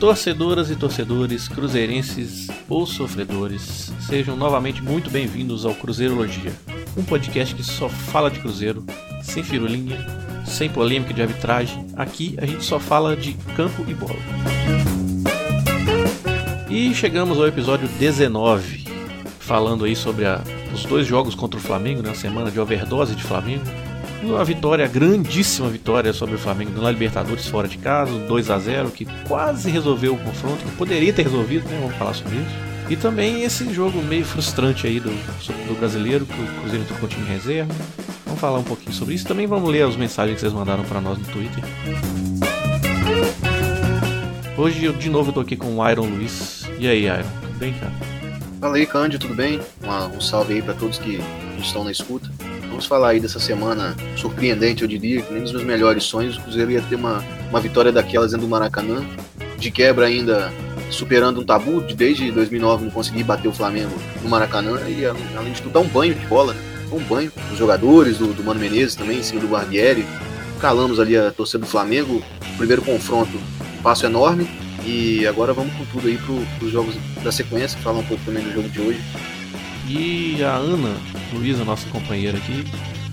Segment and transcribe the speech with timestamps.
[0.00, 6.52] Torcedoras e torcedores, cruzeirenses ou sofredores, sejam novamente muito bem-vindos ao Cruzeirologia,
[6.96, 8.84] um podcast que só fala de Cruzeiro,
[9.20, 9.98] sem firulinha,
[10.46, 11.84] sem polêmica de arbitragem.
[11.96, 14.14] Aqui a gente só fala de campo e bola.
[16.70, 18.84] E chegamos ao episódio 19,
[19.40, 20.40] falando aí sobre a,
[20.72, 23.64] os dois jogos contra o Flamengo, na né, semana de overdose de Flamengo
[24.22, 28.90] uma vitória, grandíssima vitória sobre o Flamengo na Libertadores fora de casa, 2 a 0
[28.90, 31.78] que quase resolveu o confronto, poderia ter resolvido, né?
[31.80, 32.68] Vamos falar sobre isso.
[32.90, 37.06] E também esse jogo meio frustrante aí do, do brasileiro, que o Cruzeiro entrou com
[37.06, 37.74] o time reserva.
[38.24, 39.26] Vamos falar um pouquinho sobre isso.
[39.26, 41.62] Também vamos ler as mensagens que vocês mandaram para nós no Twitter.
[44.56, 46.66] Hoje eu de novo tô aqui com o Iron Luiz.
[46.78, 47.28] E aí, Iron?
[47.42, 47.92] Tudo bem, cara?
[48.58, 49.60] Fala aí, Cândido, tudo bem?
[50.16, 51.20] Um salve aí para todos que
[51.58, 52.30] estão na escuta.
[52.78, 56.42] Vamos falar aí dessa semana surpreendente, eu diria, que nem dos meus melhores sonhos, o
[56.42, 59.04] Cruzeiro ia ter uma, uma vitória daquelas dentro do Maracanã,
[59.58, 60.52] de quebra ainda
[60.88, 63.90] superando um tabu, de desde 2009 não conseguir bater o Flamengo
[64.22, 66.60] no Maracanã, e além de tudo dá um banho de bola, né?
[66.92, 70.06] Um banho dos jogadores, do, do Mano Menezes também, em cima do Barbieri.
[70.60, 72.22] Calamos ali a torcida do Flamengo,
[72.58, 73.36] primeiro confronto,
[73.76, 74.48] um passo enorme,
[74.86, 78.44] e agora vamos com tudo aí para os jogos da sequência, falar um pouco também
[78.44, 79.00] do jogo de hoje.
[79.88, 80.94] E a Ana
[81.32, 82.62] Luísa, nossa companheira aqui,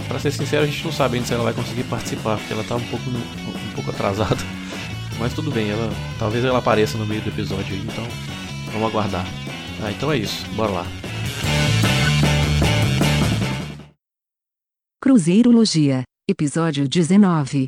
[0.09, 2.65] para ser sincero, a gente não sabe ainda se ela vai conseguir participar, porque ela
[2.65, 4.35] tá um pouco, um pouco atrasada.
[5.17, 8.05] Mas tudo bem, ela talvez ela apareça no meio do episódio aí, então
[8.73, 9.25] vamos aguardar.
[9.81, 10.85] Ah, então é isso, bora lá.
[15.01, 17.67] Cruzeirologia, episódio 19.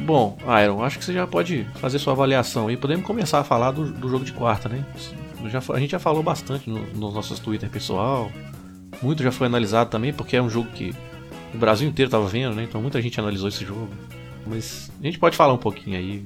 [0.00, 3.70] Bom, Iron, acho que você já pode fazer sua avaliação e podemos começar a falar
[3.70, 4.84] do, do jogo de quarta, né?
[5.46, 8.30] Já, a gente já falou bastante no, nos nossos Twitter pessoal.
[9.02, 10.92] Muito já foi analisado também, porque é um jogo que
[11.54, 12.64] o Brasil inteiro estava vendo, né?
[12.64, 13.88] Então muita gente analisou esse jogo.
[14.46, 16.24] Mas a gente pode falar um pouquinho aí.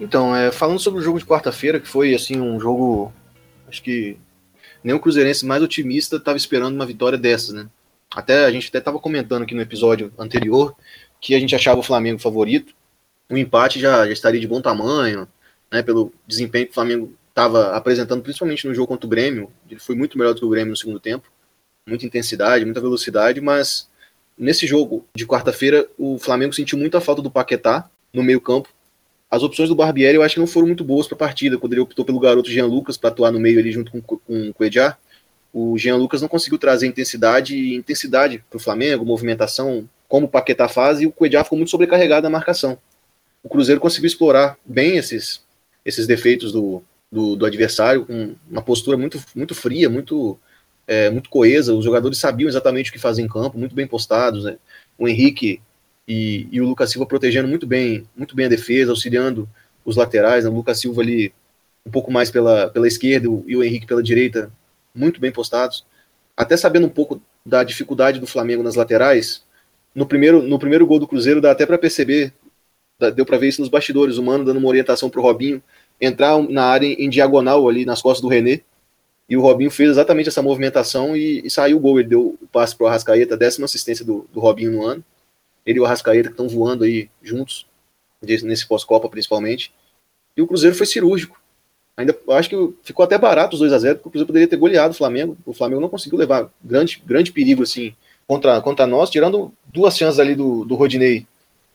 [0.00, 3.12] Então, é, falando sobre o jogo de quarta-feira, que foi assim um jogo.
[3.68, 4.16] Acho que
[4.82, 7.66] nem o Cruzeirense mais otimista estava esperando uma vitória dessas, né?
[8.14, 10.74] Até a gente até estava comentando aqui no episódio anterior
[11.20, 12.74] que a gente achava o Flamengo favorito.
[13.30, 15.26] O empate já, já estaria de bom tamanho,
[15.70, 15.82] né?
[15.82, 19.94] Pelo desempenho que o Flamengo estava apresentando, principalmente no jogo contra o Grêmio, ele foi
[19.94, 21.30] muito melhor do que o Grêmio no segundo tempo,
[21.86, 23.88] muita intensidade, muita velocidade, mas
[24.38, 28.68] nesse jogo de quarta-feira o Flamengo sentiu muita falta do Paquetá no meio campo.
[29.30, 31.72] As opções do Barbieri eu acho que não foram muito boas para a partida, quando
[31.72, 34.64] ele optou pelo garoto Jean Lucas para atuar no meio ali junto com, com, o
[34.64, 34.98] Edjar.
[35.54, 40.28] O Jean Lucas não conseguiu trazer intensidade e intensidade para o Flamengo, movimentação, como o
[40.28, 42.76] Paquetá faz, e o Cuejá ficou muito sobrecarregado na marcação.
[43.42, 45.42] O Cruzeiro conseguiu explorar bem esses,
[45.84, 46.82] esses defeitos do,
[47.12, 50.38] do, do adversário, com uma postura muito, muito fria, muito,
[50.86, 51.74] é, muito coesa.
[51.74, 54.44] Os jogadores sabiam exatamente o que fazer em campo, muito bem postados.
[54.44, 54.56] Né?
[54.96, 55.60] O Henrique
[56.08, 59.46] e, e o Lucas Silva protegendo muito bem, muito bem a defesa, auxiliando
[59.84, 60.44] os laterais.
[60.44, 60.50] Né?
[60.50, 61.34] O Lucas Silva ali
[61.84, 64.50] um pouco mais pela, pela esquerda e o Henrique pela direita,
[64.94, 65.84] muito bem postados.
[66.34, 69.44] Até sabendo um pouco da dificuldade do Flamengo nas laterais,
[69.94, 72.32] no primeiro, no primeiro gol do Cruzeiro dá até para perceber,
[73.14, 75.62] deu para ver isso nos bastidores, o Mano dando uma orientação para o Robinho,
[76.02, 78.60] entrar na área em, diagonal ali nas costas do René.
[79.28, 82.00] E o Robinho fez exatamente essa movimentação e, e saiu o gol.
[82.00, 85.04] Ele deu o passe para o Arrascaeta, décima assistência do, do Robinho no ano.
[85.64, 87.66] Ele e o Arrascaeta que estão voando aí juntos,
[88.20, 89.72] nesse pós-Copa principalmente.
[90.36, 91.40] E o Cruzeiro foi cirúrgico.
[91.96, 94.56] Ainda acho que ficou até barato os 2 a 0 porque o Cruzeiro poderia ter
[94.56, 95.38] goleado o Flamengo.
[95.46, 97.94] O Flamengo não conseguiu levar grande, grande perigo assim
[98.26, 101.26] contra, contra nós, tirando duas chances ali do, do Rodinei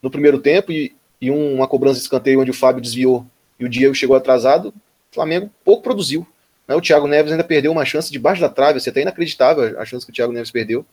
[0.02, 3.26] no primeiro tempo e, e um, uma cobrança de escanteio onde o Fábio desviou
[3.60, 6.28] e o Diego chegou atrasado, o Flamengo pouco produziu.
[6.68, 6.76] Né?
[6.76, 10.06] O Thiago Neves ainda perdeu uma chance debaixo da trave, assim, até inacreditável a chance
[10.06, 10.86] que o Thiago Neves perdeu.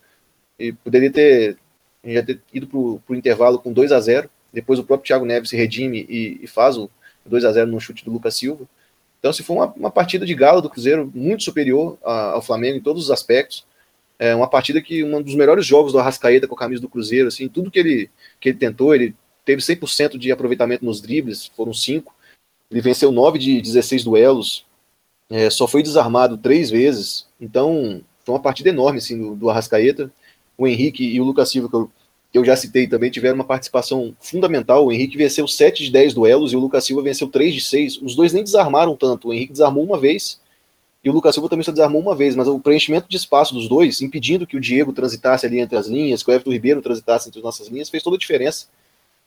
[0.58, 1.58] E poderia ter,
[2.02, 5.56] ter ido para o intervalo com 2 a 0 depois o próprio Thiago Neves se
[5.56, 6.88] redime e, e faz o
[7.26, 8.64] 2 a 0 no chute do Lucas Silva.
[9.18, 12.78] Então, se foi uma, uma partida de gala do Cruzeiro muito superior a, ao Flamengo
[12.78, 13.66] em todos os aspectos.
[14.16, 17.26] É uma partida que um dos melhores jogos do Arrascaeta com a camisa do Cruzeiro,
[17.26, 19.12] assim, tudo que ele, que ele tentou, ele
[19.44, 22.13] teve 100% de aproveitamento nos dribles, foram cinco.
[22.74, 24.66] Ele venceu 9 de 16 duelos,
[25.30, 27.24] é, só foi desarmado três vezes.
[27.40, 30.12] Então, foi uma partida enorme assim, do, do Arrascaeta.
[30.58, 31.90] O Henrique e o Lucas Silva, que eu,
[32.32, 34.84] que eu já citei também, tiveram uma participação fundamental.
[34.84, 38.02] O Henrique venceu 7 de 10 duelos e o Lucas Silva venceu 3 de 6.
[38.02, 39.28] Os dois nem desarmaram tanto.
[39.28, 40.40] O Henrique desarmou uma vez
[41.04, 43.68] e o Lucas Silva também só desarmou uma vez, mas o preenchimento de espaço dos
[43.68, 47.28] dois, impedindo que o Diego transitasse ali entre as linhas, que o Everton Ribeiro transitasse
[47.28, 48.66] entre as nossas linhas, fez toda a diferença.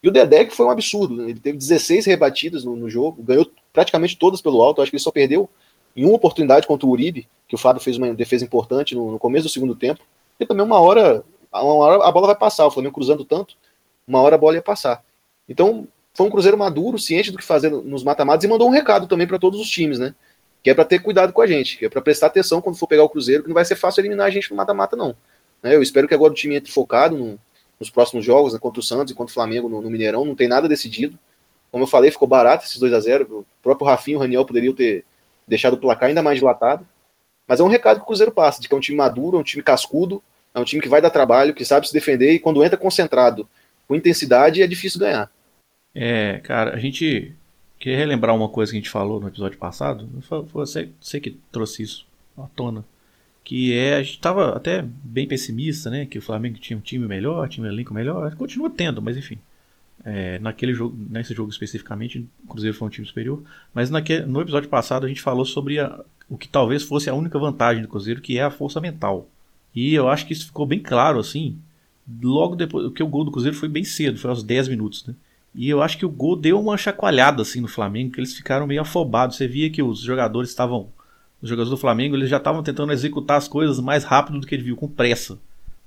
[0.07, 1.31] E o Dedé que foi um absurdo, né?
[1.31, 5.03] ele teve 16 rebatidas no, no, jogo, ganhou praticamente todas pelo alto, acho que ele
[5.03, 5.49] só perdeu
[5.97, 9.19] em uma oportunidade contra o Uribe, que o Fábio fez uma defesa importante no, no
[9.19, 9.99] começo do segundo tempo,
[10.39, 13.57] e também uma hora, uma hora a bola vai passar, o Flamengo cruzando tanto,
[14.07, 15.03] uma hora a bola ia passar.
[15.49, 19.07] Então, foi um Cruzeiro maduro, ciente do que fazer nos mata-matas e mandou um recado
[19.07, 20.15] também para todos os times, né?
[20.63, 22.87] Que é para ter cuidado com a gente, que é para prestar atenção quando for
[22.87, 25.13] pegar o Cruzeiro, que não vai ser fácil eliminar a gente no mata-mata, não.
[25.61, 25.75] Né?
[25.75, 27.37] Eu espero que agora o time entre focado no,
[27.79, 30.35] nos próximos jogos, né, contra o Santos e contra o Flamengo no, no, Mineirão, não
[30.35, 31.17] tem nada decidido.
[31.71, 34.45] Como eu falei, ficou barato esses 2 a 0 O próprio Rafinho e o Raniel
[34.45, 35.05] poderiam ter
[35.47, 36.87] deixado o placar ainda mais dilatado.
[37.47, 39.39] Mas é um recado que o Cruzeiro passa, de que é um time maduro, é
[39.39, 40.21] um time cascudo,
[40.53, 43.47] é um time que vai dar trabalho, que sabe se defender e quando entra concentrado,
[43.87, 45.31] com intensidade, é difícil ganhar.
[45.95, 47.33] É, cara, a gente
[47.79, 50.09] queria relembrar uma coisa que a gente falou no episódio passado.
[50.23, 52.05] Foi você, você que trouxe isso
[52.37, 52.83] à tona.
[53.47, 56.05] Que é, a gente estava até bem pessimista, né?
[56.05, 58.35] Que o Flamengo tinha um time melhor, tinha um elenco melhor.
[58.35, 59.37] Continua tendo, mas enfim.
[60.03, 63.41] É, naquele jogo, nesse jogo especificamente, o Cruzeiro foi um time superior.
[63.73, 65.97] Mas naquele, no episódio passado a gente falou sobre a,
[66.27, 69.29] o que talvez fosse a única vantagem do Cruzeiro, que é a força mental.
[69.73, 71.57] E eu acho que isso ficou bem claro, assim,
[72.21, 75.15] logo depois, que o gol do Cruzeiro foi bem cedo, foi aos 10 minutos, né?
[75.55, 78.67] E eu acho que o gol deu uma chacoalhada assim no Flamengo, que eles ficaram
[78.67, 79.37] meio afobados.
[79.37, 80.89] Você via que os jogadores estavam,
[81.41, 84.55] os jogadores do Flamengo, eles já estavam tentando executar as coisas mais rápido do que
[84.55, 85.37] ele viu, com pressa.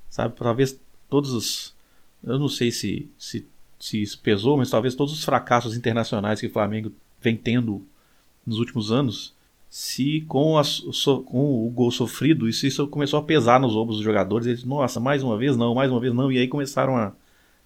[0.08, 0.34] Sabe?
[0.36, 1.74] Talvez todos os
[2.22, 3.46] eu não sei se, se
[3.80, 7.82] se isso pesou, mas talvez todos os fracassos internacionais que o Flamengo vem tendo
[8.46, 9.34] nos últimos anos
[9.70, 10.62] se com, a,
[11.24, 14.46] com o gol sofrido, isso, isso começou a pesar nos ombros dos jogadores.
[14.46, 16.30] Eles, nossa, mais uma vez não, mais uma vez não.
[16.30, 17.12] E aí começaram a,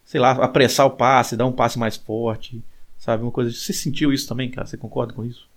[0.04, 2.62] sei lá, apressar o passe, dar um passe mais forte,
[2.98, 3.22] sabe?
[3.22, 3.50] Uma coisa.
[3.50, 4.66] Você sentiu isso também, cara?
[4.66, 5.48] Você concorda com isso?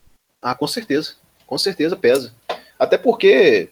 [0.42, 1.16] Ah, com certeza.
[1.48, 2.32] Com certeza pesa.
[2.78, 3.70] Até porque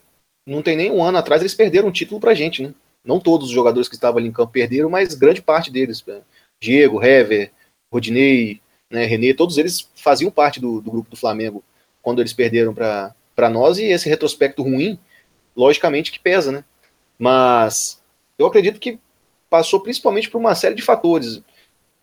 [0.48, 2.74] não tem nem um ano atrás eles perderam um título pra gente, né?
[3.04, 6.04] Não todos os jogadores que estavam ali em campo perderam, mas grande parte deles.
[6.08, 6.22] Né?
[6.60, 7.52] Diego, Hever,
[7.92, 11.64] Rodinei, né, René, todos eles faziam parte do, do grupo do Flamengo
[12.02, 15.00] quando eles perderam para nós, e esse retrospecto ruim,
[15.56, 16.64] logicamente que pesa, né?
[17.18, 18.02] Mas
[18.38, 19.00] eu acredito que
[19.50, 21.42] passou principalmente por uma série de fatores.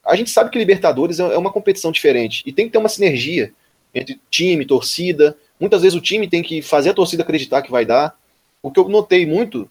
[0.04, 2.88] A gente sabe que Libertadores é, é uma competição diferente e tem que ter uma
[2.88, 3.52] sinergia
[3.94, 5.36] entre time, torcida.
[5.62, 8.16] Muitas vezes o time tem que fazer a torcida acreditar que vai dar.
[8.60, 9.70] O que eu notei muito,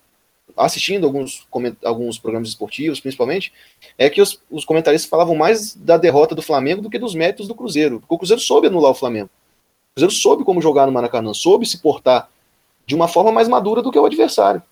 [0.56, 1.46] assistindo alguns,
[1.84, 3.52] alguns programas esportivos, principalmente,
[3.98, 7.46] é que os, os comentaristas falavam mais da derrota do Flamengo do que dos méritos
[7.46, 8.00] do Cruzeiro.
[8.00, 9.30] Porque o Cruzeiro soube anular o Flamengo.
[9.92, 12.30] O Cruzeiro soube como jogar no Maracanã, soube se portar
[12.86, 14.64] de uma forma mais madura do que o adversário.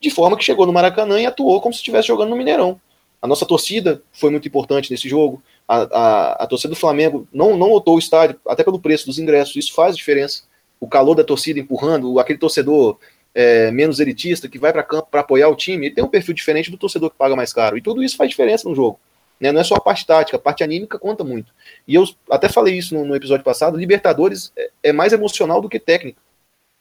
[0.00, 2.80] De forma que chegou no Maracanã e atuou como se estivesse jogando no Mineirão.
[3.20, 5.42] A nossa torcida foi muito importante nesse jogo.
[5.66, 9.18] A, a, a torcida do Flamengo não, não lotou o estádio, até pelo preço dos
[9.18, 9.56] ingressos.
[9.56, 10.51] Isso faz diferença.
[10.82, 12.98] O calor da torcida empurrando, aquele torcedor
[13.32, 16.34] é, menos elitista que vai para campo para apoiar o time, ele tem um perfil
[16.34, 17.78] diferente do torcedor que paga mais caro.
[17.78, 18.98] E tudo isso faz diferença no jogo.
[19.40, 19.52] Né?
[19.52, 21.52] Não é só a parte tática, a parte anímica conta muito.
[21.86, 25.68] E eu até falei isso no, no episódio passado: Libertadores é, é, mais emocional do
[25.68, 26.20] que técnica.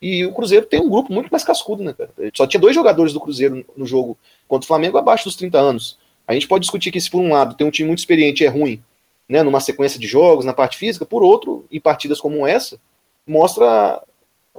[0.01, 2.09] E o Cruzeiro tem um grupo muito mais cascudo, né, cara?
[2.35, 4.17] Só tinha dois jogadores do Cruzeiro no jogo
[4.47, 5.99] contra o Flamengo abaixo dos 30 anos.
[6.27, 8.47] A gente pode discutir que se por um lado tem um time muito experiente é
[8.47, 8.81] ruim,
[9.29, 12.79] né, numa sequência de jogos, na parte física, por outro, em partidas como essa,
[13.25, 14.01] mostra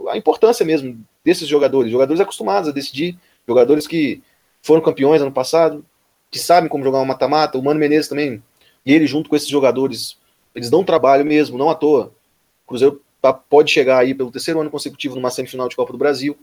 [0.08, 3.16] a importância mesmo desses jogadores, jogadores acostumados a decidir,
[3.46, 4.22] jogadores que
[4.62, 5.84] foram campeões ano passado,
[6.30, 7.58] que sabem como jogar um mata-mata.
[7.58, 8.42] O Mano Menezes também,
[8.84, 10.16] e ele junto com esses jogadores,
[10.54, 12.12] eles dão trabalho mesmo, não à toa.
[12.64, 15.98] O Cruzeiro tá, pode chegar aí pelo terceiro ano consecutivo numa semifinal de Copa do
[15.98, 16.36] Brasil.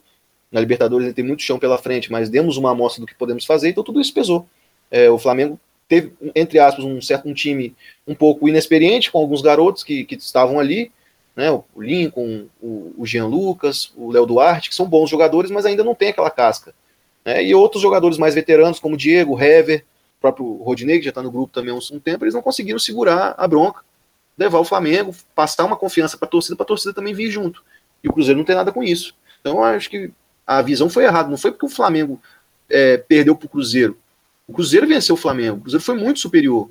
[0.51, 3.46] Na Libertadores ele tem muito chão pela frente, mas demos uma amostra do que podemos
[3.46, 4.48] fazer, então tudo isso pesou.
[4.89, 7.75] É, o Flamengo teve, entre aspas, um certo um time
[8.08, 10.91] um pouco inexperiente, com alguns garotos que, que estavam ali,
[11.36, 15.65] né, o Lincoln, o, o Jean Lucas, o Léo Duarte, que são bons jogadores, mas
[15.65, 16.74] ainda não tem aquela casca.
[17.24, 17.43] Né?
[17.43, 19.86] E outros jogadores mais veteranos, como Diego, Hever,
[20.17, 22.79] o próprio Rodinei, que já está no grupo também há um tempo, eles não conseguiram
[22.79, 23.81] segurar a bronca,
[24.38, 27.63] levar o Flamengo, passar uma confiança para a torcida, para a torcida também vir junto.
[28.03, 29.15] E o Cruzeiro não tem nada com isso.
[29.39, 30.12] Então acho que
[30.45, 31.29] a visão foi errada.
[31.29, 32.21] Não foi porque o Flamengo
[32.69, 33.98] é, perdeu para o Cruzeiro.
[34.48, 35.57] O Cruzeiro venceu o Flamengo.
[35.57, 36.69] O Cruzeiro foi muito superior.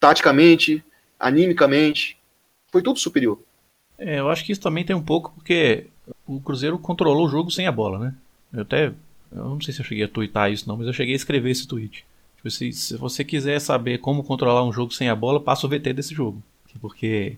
[0.00, 0.84] Taticamente,
[1.18, 2.18] animicamente,
[2.72, 3.38] foi tudo superior.
[3.98, 5.86] É, eu acho que isso também tem um pouco porque
[6.26, 8.14] o Cruzeiro controlou o jogo sem a bola, né?
[8.52, 8.92] Eu até
[9.34, 11.50] eu não sei se eu cheguei a twittar isso não, mas eu cheguei a escrever
[11.50, 12.04] esse tweet.
[12.36, 15.70] Tipo, se, se você quiser saber como controlar um jogo sem a bola, passa o
[15.70, 16.42] VT desse jogo.
[16.80, 17.36] Porque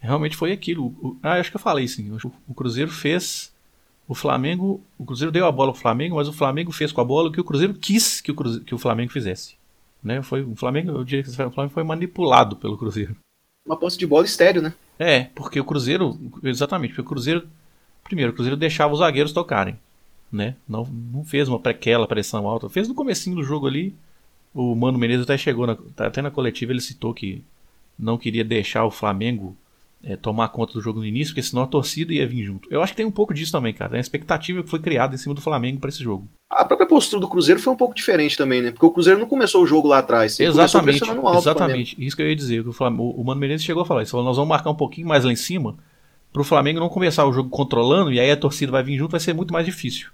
[0.00, 0.86] realmente foi aquilo.
[0.86, 2.10] O, ah, acho que eu falei sim.
[2.48, 3.52] O, Cruzeiro fez.
[4.08, 4.82] O Flamengo.
[4.98, 7.32] O Cruzeiro deu a bola ao Flamengo, mas o Flamengo fez com a bola o
[7.32, 9.54] que o Cruzeiro quis que o, Cruzeiro, que o Flamengo fizesse.
[10.02, 10.22] Né?
[10.22, 13.16] Foi, o Flamengo, eu diria que o Flamengo foi manipulado pelo Cruzeiro.
[13.66, 14.74] Uma posse de bola estéreo, né?
[15.00, 16.16] É, porque o Cruzeiro.
[16.44, 17.48] Exatamente, porque o Cruzeiro.
[18.04, 19.76] Primeiro, o Cruzeiro deixava os zagueiros tocarem
[20.32, 20.54] né?
[20.68, 22.68] Não, não fez uma aquela pressão alta.
[22.68, 23.94] Fez no comecinho do jogo ali.
[24.54, 27.42] O Mano Menezes até chegou, na, tá até na coletiva ele citou que
[27.98, 29.56] não queria deixar o Flamengo
[30.02, 32.68] é, tomar conta do jogo no início, porque senão a torcida ia vir junto.
[32.70, 33.94] Eu acho que tem um pouco disso também, cara.
[33.94, 36.26] É a expectativa que foi criada em cima do Flamengo para esse jogo.
[36.48, 38.70] A própria postura do Cruzeiro foi um pouco diferente também, né?
[38.70, 40.40] Porque o Cruzeiro não começou o jogo lá atrás.
[40.40, 41.02] Exatamente.
[41.36, 41.96] exatamente.
[41.98, 42.66] Isso que eu ia dizer.
[42.66, 44.12] O, Flamengo, o Mano Menezes chegou a falar isso.
[44.12, 45.76] Falou, nós vamos marcar um pouquinho mais lá em cima
[46.32, 49.10] para o Flamengo não começar o jogo controlando e aí a torcida vai vir junto,
[49.10, 50.08] vai ser muito mais difícil.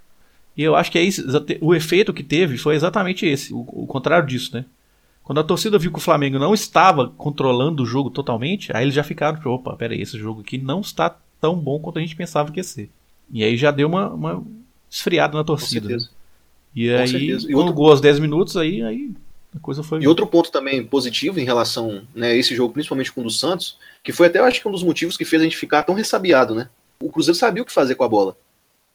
[0.55, 1.23] E eu acho que é isso,
[1.61, 4.65] o efeito que teve foi exatamente esse, o, o contrário disso, né?
[5.27, 8.95] Quando a torcida viu que o Flamengo não estava controlando o jogo totalmente, aí eles
[8.95, 12.49] já ficaram, opa, peraí, esse jogo aqui não está tão bom quanto a gente pensava
[12.49, 12.89] que ia ser.
[13.33, 14.41] E aí já deu uma, uma
[14.89, 15.97] esfriada na torcida.
[15.97, 16.07] Né?
[16.73, 17.45] E Com aí, certeza.
[17.45, 17.73] e quando outro...
[17.73, 19.11] gol aos 10 minutos, aí, aí
[19.53, 19.99] a coisa foi.
[20.01, 23.29] E outro ponto também positivo em relação né, a esse jogo, principalmente com o do
[23.29, 25.83] Santos, que foi até, eu acho que um dos motivos que fez a gente ficar
[25.83, 26.69] tão ressabiado, né?
[27.01, 28.37] O Cruzeiro sabia o que fazer com a bola.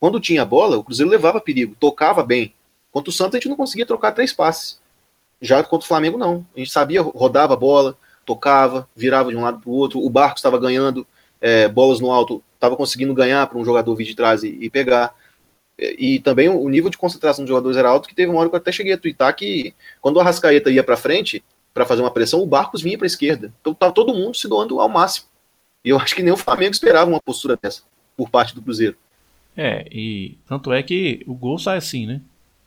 [0.00, 2.54] Quando tinha a bola, o Cruzeiro levava perigo, tocava bem.
[2.90, 4.80] Quanto o Santos, a gente não conseguia trocar três passes.
[5.42, 6.46] Já contra o Flamengo, não.
[6.54, 9.98] A gente sabia, rodava a bola, tocava, virava de um lado para o outro.
[9.98, 11.04] O Barco estava ganhando
[11.40, 14.70] é, bolas no alto, estava conseguindo ganhar para um jogador vir de trás e, e
[14.70, 15.12] pegar.
[15.76, 18.48] E, e também o nível de concentração dos jogadores era alto, que teve uma hora
[18.48, 21.42] que eu até cheguei a twittar que quando o Arrascaeta ia para frente,
[21.74, 23.52] para fazer uma pressão, o Barcos vinha para a esquerda.
[23.60, 25.26] Então estava todo mundo se doando ao máximo.
[25.84, 27.82] E eu acho que nem o Flamengo esperava uma postura dessa
[28.16, 28.96] por parte do Cruzeiro.
[29.56, 32.20] É, e tanto é que o gol sai assim, né?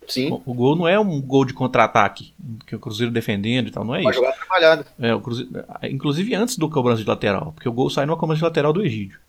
[0.07, 0.41] Sim.
[0.45, 2.33] O, gol não é um gol de contra-ataque,
[2.65, 4.13] que o Cruzeiro defendendo e tal, não é isso.
[4.13, 4.85] jogada trabalhada.
[4.99, 5.51] É, o Cruzeiro,
[5.83, 8.83] inclusive antes do cobrança de lateral, porque o gol sai numa cobrança de lateral do
[8.83, 9.19] Egídio.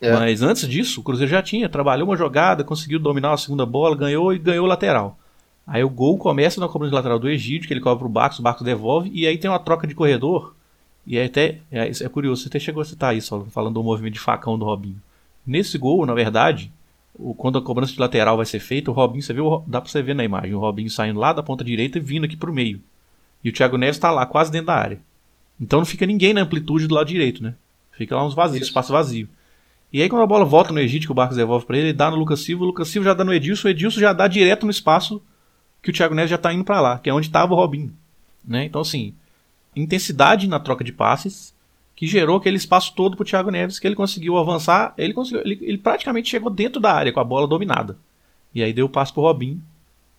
[0.00, 0.12] É.
[0.12, 3.96] Mas antes disso, o Cruzeiro já tinha, trabalhou uma jogada, conseguiu dominar a segunda bola,
[3.96, 5.16] ganhou e ganhou o lateral.
[5.66, 8.38] Aí o gol começa na cobrança de lateral do Egídio, que ele cobra pro Barcos,
[8.40, 10.54] o Barcos devolve, e aí tem uma troca de corredor.
[11.06, 14.14] E é até é, é curioso, você até chegou a citar isso, falando do movimento
[14.14, 15.00] de facão do Robinho.
[15.46, 16.72] Nesse gol, na verdade,
[17.14, 19.90] o, quando a cobrança de lateral vai ser feita, o Robinho, você viu, dá pra
[19.90, 22.52] você ver na imagem, o Robinho saindo lá da ponta direita e vindo aqui pro
[22.52, 22.80] meio.
[23.44, 25.00] E o Thiago Neves tá lá, quase dentro da área.
[25.60, 27.54] Então não fica ninguém na amplitude do lado direito, né?
[27.92, 29.28] Fica lá uns vazios, espaço vazio.
[29.92, 31.92] E aí quando a bola volta no Egito, que o Barcos devolve para ele, ele
[31.92, 34.26] dá no Lucas Silva, o Lucas Silva já dá no Edilson, o Edilson já dá
[34.26, 35.22] direto no espaço
[35.82, 37.92] que o Thiago Neves já tá indo para lá, que é onde tava o Robinho.
[38.44, 38.64] Né?
[38.64, 39.14] Então assim,
[39.76, 41.54] intensidade na troca de passes,
[42.02, 45.56] que gerou aquele espaço todo pro Thiago Neves, que ele conseguiu avançar, ele, conseguiu, ele,
[45.62, 47.96] ele praticamente chegou dentro da área com a bola dominada.
[48.52, 49.62] E aí deu o passo pro Robinho.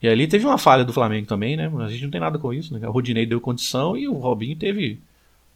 [0.01, 1.69] E ali teve uma falha do Flamengo também, né?
[1.79, 2.87] A gente não tem nada com isso, né?
[2.87, 4.97] O Rodinei deu condição e o Robinho teve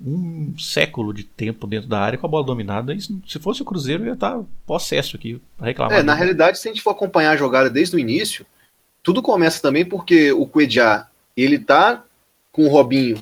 [0.06, 2.94] um século de tempo dentro da área com a bola dominada.
[2.94, 5.98] Isso, se fosse o Cruzeiro, ia estar possesso aqui, reclamar.
[5.98, 8.46] É, na realidade, se a gente for acompanhar a jogada desde o início,
[9.02, 11.08] tudo começa também porque o Cuejá,
[11.38, 12.04] ele tá
[12.52, 13.18] com o Robinho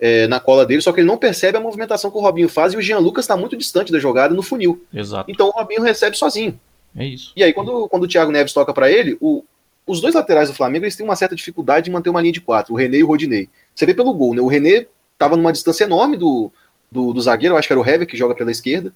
[0.00, 2.72] é, na cola dele, só que ele não percebe a movimentação que o Robinho faz
[2.72, 4.82] e o Jean Lucas está muito distante da jogada no funil.
[4.92, 5.30] Exato.
[5.30, 6.58] Então o Robinho recebe sozinho.
[6.96, 7.32] É isso.
[7.36, 9.44] E aí, quando, quando o Thiago Neves toca para ele, o,
[9.86, 12.40] os dois laterais do Flamengo eles têm uma certa dificuldade de manter uma linha de
[12.40, 13.48] quatro, o René e o Rodinei.
[13.74, 14.40] Você vê pelo gol, né?
[14.40, 16.50] O René estava numa distância enorme do,
[16.90, 18.92] do, do, zagueiro, eu acho que era o Hever que joga pela esquerda,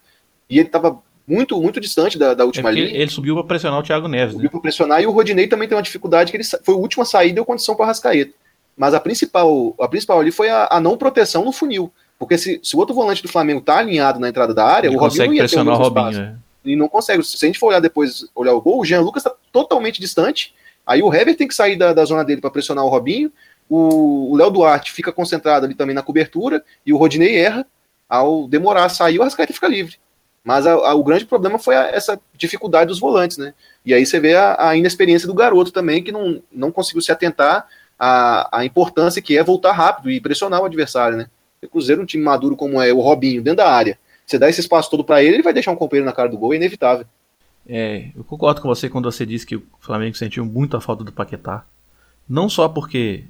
[0.49, 2.96] e ele estava muito, muito distante da, da última é linha.
[2.96, 4.32] Ele subiu para pressionar o Thiago Neves.
[4.32, 4.50] Subiu né?
[4.50, 7.06] para pressionar, e o Rodinei também tem uma dificuldade, que ele foi o último a
[7.06, 8.32] sair e deu condição para o Rascaeta.
[8.76, 11.93] Mas a principal, a principal ali foi a, a não proteção no funil.
[12.19, 14.97] Porque se, se o outro volante do Flamengo tá alinhado na entrada da área, ele
[14.97, 16.35] o Robinho não ia pressionar ter o Robinho, é.
[16.64, 17.23] E não consegue.
[17.23, 20.54] Se a gente for olhar depois, olhar o gol, o Jean Lucas está totalmente distante.
[20.87, 23.31] Aí o Hever tem que sair da, da zona dele para pressionar o Robinho.
[23.69, 26.64] O Léo Duarte fica concentrado ali também na cobertura.
[26.85, 27.66] E o Rodinei erra.
[28.09, 29.97] Ao demorar a sair, o Arrascaeta fica livre.
[30.45, 33.54] Mas a, a, o grande problema foi a, essa dificuldade dos volantes, né?
[33.85, 37.11] E aí você vê a, a, inexperiência do garoto também, que não, não conseguiu se
[37.11, 37.66] atentar
[37.99, 41.29] à, à importância que é voltar rápido e pressionar o adversário, né?
[41.63, 44.61] O Cruzeiro, um time maduro como é o Robinho, dentro da área, você dá esse
[44.61, 47.07] espaço todo para ele, ele vai deixar um companheiro na cara do gol, é inevitável.
[47.67, 51.03] É, eu concordo com você quando você disse que o Flamengo sentiu muito a falta
[51.03, 51.65] do Paquetá.
[52.29, 53.25] Não só porque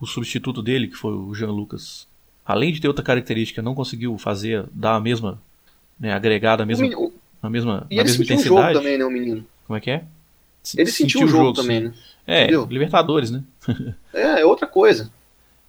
[0.00, 2.06] o substituto dele, que foi o Jean Lucas,
[2.44, 5.40] além de ter outra característica, não conseguiu fazer, dar a mesma,
[5.98, 8.54] né, agregada, a mesma, menino, a mesma, e a mesma intensidade.
[8.54, 9.46] O jogo também, né, o menino?
[9.66, 10.04] Como é que é?
[10.76, 11.94] Ele sentiu, sentiu o jogo, jogo também, né?
[12.26, 12.66] É, Entendeu?
[12.70, 13.42] Libertadores, né?
[14.12, 15.10] é, é outra coisa.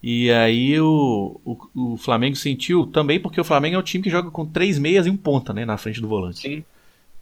[0.02, 1.58] E aí o, o,
[1.94, 5.08] o, Flamengo sentiu também porque o Flamengo é o time que joga com três meias
[5.08, 6.42] e um ponta, né, na frente do volante.
[6.42, 6.64] Sim.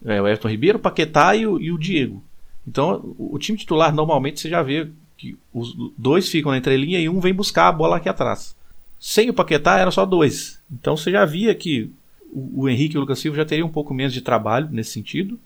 [0.06, 2.22] É, o Everton Ribeiro, o Paquetá e o, e o Diego.
[2.68, 7.00] Então, o, o, time titular normalmente você já vê que os dois ficam na entrelinha
[7.00, 8.54] e um vem buscar a bola aqui atrás.
[9.00, 10.62] Sem o Paquetá era só dois.
[10.70, 11.90] Então você já via que
[12.30, 14.92] o, o Henrique e o Lucas Silva já teriam um pouco menos de trabalho nesse
[14.92, 15.40] sentido.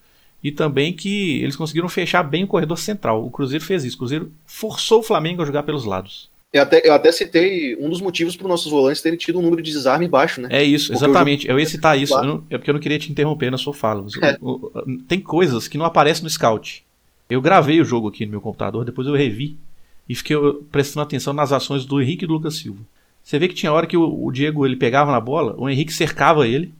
[0.44, 3.26] E também que eles conseguiram fechar bem o corredor central.
[3.26, 3.96] O Cruzeiro fez isso.
[3.96, 6.30] O Cruzeiro forçou o Flamengo a jogar pelos lados.
[6.54, 9.42] Eu até, eu até citei um dos motivos para os nossos volantes terem tido um
[9.42, 10.48] número de desarme baixo, né?
[10.52, 11.48] É isso, porque exatamente.
[11.48, 12.16] Eu ia citar isso.
[12.16, 14.06] Eu não, é porque eu não queria te interromper na sua fala.
[14.24, 14.38] É.
[15.08, 16.86] Tem coisas que não aparecem no scout.
[17.30, 19.58] Eu gravei o jogo aqui no meu computador, depois eu revi
[20.08, 20.38] e fiquei
[20.72, 22.80] prestando atenção nas ações do Henrique e do Lucas Silva.
[23.22, 25.92] Você vê que tinha hora que o, o Diego ele pegava na bola, o Henrique
[25.92, 26.74] cercava ele,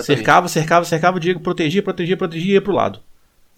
[0.00, 0.18] Exatamente.
[0.18, 3.00] Cercava, cercava, cercava, o Diego protegia, protegia, protegia e ia pro lado.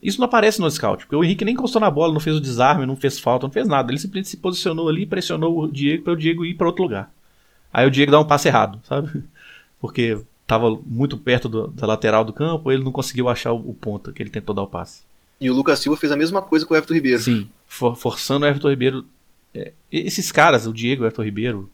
[0.02, 2.40] Isso não aparece no scout, porque o Henrique nem encostou na bola, não fez o
[2.40, 3.90] desarme, não fez falta, não fez nada.
[3.90, 7.10] Ele simplesmente se posicionou ali, pressionou o Diego para o Diego ir para outro lugar.
[7.72, 9.22] Aí o Diego dá um passe errado, sabe?
[9.80, 13.74] Porque tava muito perto do- da lateral do campo, ele não conseguiu achar o, o
[13.74, 15.02] ponta que ele tentou dar o passe.
[15.40, 17.20] E o Lucas Silva fez a mesma coisa com o Everton Ribeiro.
[17.22, 19.04] Sim, for- forçando o Everton Ribeiro.
[19.54, 21.70] é, esses caras, o Diego, o Everton Ribeiro,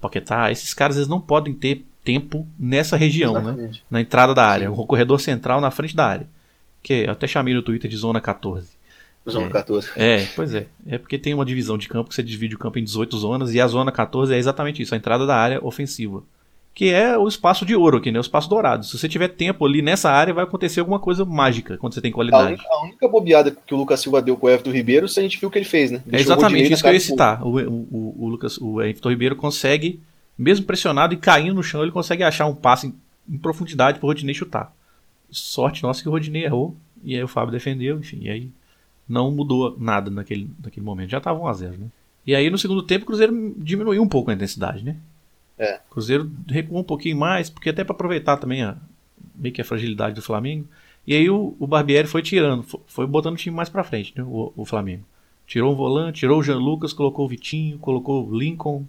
[0.00, 3.40] Paquetá, esses caras eles não podem ter tempo nessa região, né?
[3.40, 3.84] Exatamente.
[3.90, 4.74] Na entrada da área, Sim.
[4.76, 6.26] o corredor central na frente da área.
[6.82, 8.68] Que eu até chamei no Twitter de zona 14.
[9.30, 9.50] Zona É.
[9.50, 9.88] 14.
[9.96, 10.66] É, pois é.
[10.86, 13.54] É porque tem uma divisão de campo que você divide o campo em 18 zonas
[13.54, 16.24] e a zona 14 é exatamente isso, a entrada da área ofensiva.
[16.74, 18.18] Que é o espaço de ouro aqui, né?
[18.18, 18.84] O espaço dourado.
[18.86, 22.10] Se você tiver tempo ali nessa área, vai acontecer alguma coisa mágica quando você tem
[22.10, 22.46] A qualidade.
[22.54, 25.38] única, a única bobeada que o Lucas Silva deu com o Everton Ribeiro, a gente
[25.38, 26.02] viu o que ele fez, né?
[26.08, 27.46] É Deixou exatamente isso que eu ia citar.
[27.46, 30.00] O, o, o Lucas, o Everton Ribeiro consegue,
[30.36, 32.94] mesmo pressionado e caindo no chão, ele consegue achar um passe em,
[33.28, 34.74] em profundidade pro Rodinei chutar.
[35.30, 38.50] Sorte nossa que o Rodinei errou, e aí o Fábio defendeu, enfim, e aí
[39.08, 41.10] não mudou nada naquele, naquele momento.
[41.10, 41.86] Já tava 1x0, né?
[42.26, 44.96] E aí no segundo tempo o Cruzeiro diminuiu um pouco a intensidade, né?
[45.58, 45.80] É.
[45.88, 48.76] O Cruzeiro recuou um pouquinho mais, porque até para aproveitar também a,
[49.34, 50.66] meio que a fragilidade do Flamengo.
[51.06, 54.12] E aí o, o Barbieri foi tirando, fo- foi botando o time mais pra frente,
[54.16, 54.22] né?
[54.22, 55.04] O, o Flamengo.
[55.46, 58.84] Tirou um volante, tirou o Jean Lucas, colocou o Vitinho, colocou o Lincoln,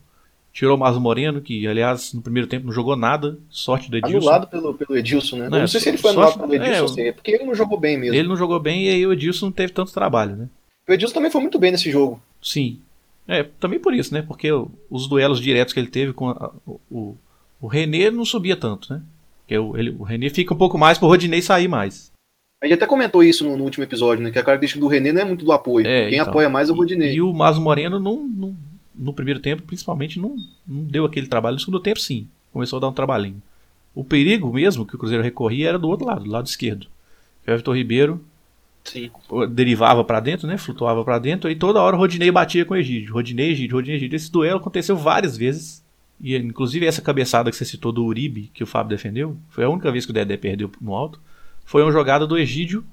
[0.54, 4.18] tirou o Marlos Moreno, que aliás no primeiro tempo não jogou nada, sorte do Edilson.
[4.18, 5.50] Anulado pelo, pelo Edilson, né?
[5.50, 7.44] Não, não sei se ele foi anulado pelo Edilson, é, ou se é porque ele
[7.44, 8.16] não jogou bem mesmo.
[8.16, 10.48] Ele não jogou bem e aí o Edilson não teve tanto trabalho, né?
[10.88, 12.22] O Edilson também foi muito bem nesse jogo.
[12.42, 12.80] Sim.
[13.28, 14.22] É, também por isso, né?
[14.22, 14.50] Porque
[14.90, 16.52] os duelos diretos que ele teve com a-
[16.92, 17.16] o,
[17.62, 19.02] o, René não subia tanto, né?
[19.42, 22.12] Porque o, ele, o René fica um pouco mais pro Rodinei sair mais.
[22.62, 24.30] A gente até comentou isso no, no último episódio, né?
[24.32, 25.88] Que a característica do René não é muito do apoio.
[25.88, 26.30] É, Quem então.
[26.30, 27.14] apoia mais é o Rodinei.
[27.16, 28.56] E o Maso Moreno não, não-
[28.96, 30.36] no primeiro tempo, principalmente, não,
[30.68, 31.56] não deu aquele trabalho.
[31.56, 32.28] No segundo tempo, sim.
[32.52, 33.42] Começou a dar um trabalhinho.
[33.96, 36.88] O perigo mesmo que o Cruzeiro recorria era do outro lado, do lado esquerdo.
[37.46, 38.24] O Everton Ribeiro
[38.84, 39.10] Sim.
[39.52, 40.58] derivava pra dentro, né?
[40.58, 43.14] Flutuava pra dentro e toda hora o Rodinei batia com o Egídio.
[43.14, 44.16] Rodinei, Egídio, Rodinei, Egídio.
[44.16, 45.84] Esse duelo aconteceu várias vezes.
[46.20, 49.70] E inclusive essa cabeçada que você citou do Uribe, que o Fábio defendeu, foi a
[49.70, 51.20] única vez que o Dedé perdeu no alto.
[51.66, 52.84] Foi uma jogada do Egídio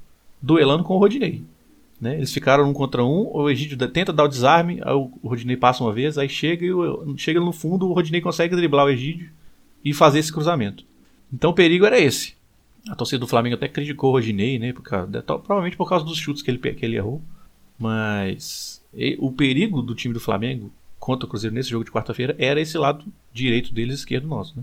[0.41, 1.43] duelando com o Rodinei.
[2.01, 2.17] Né?
[2.17, 4.81] Eles ficaram um contra um, o Egídio tenta dar o desarme,
[5.23, 8.57] o Rodinei passa uma vez, aí chega e o- chega no fundo, o Rodinei consegue
[8.57, 9.29] driblar o Egídio
[9.85, 10.83] e fazer esse cruzamento.
[11.33, 12.35] Então o perigo era esse.
[12.89, 14.73] A torcida do Flamengo até criticou o Rodinei, né?
[14.73, 17.21] Por causa, de- provavelmente por causa dos chutes que ele, que ele errou.
[17.79, 22.35] Mas e- o perigo do time do Flamengo contra o Cruzeiro nesse jogo de quarta-feira
[22.39, 24.63] era esse lado direito deles, esquerdo nosso, né?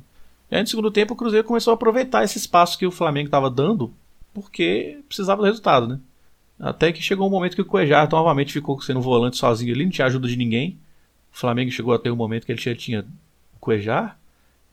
[0.50, 3.28] E aí no segundo tempo o Cruzeiro começou a aproveitar esse espaço que o Flamengo
[3.28, 3.92] estava dando
[4.34, 6.00] porque precisava do resultado, né?
[6.60, 9.92] Até que chegou um momento que o Cuejar novamente ficou sendo volante sozinho ali, não
[9.92, 10.78] tinha ajuda de ninguém.
[11.34, 13.06] O Flamengo chegou a ter um momento que ele tinha,
[13.56, 14.18] o Cuejar,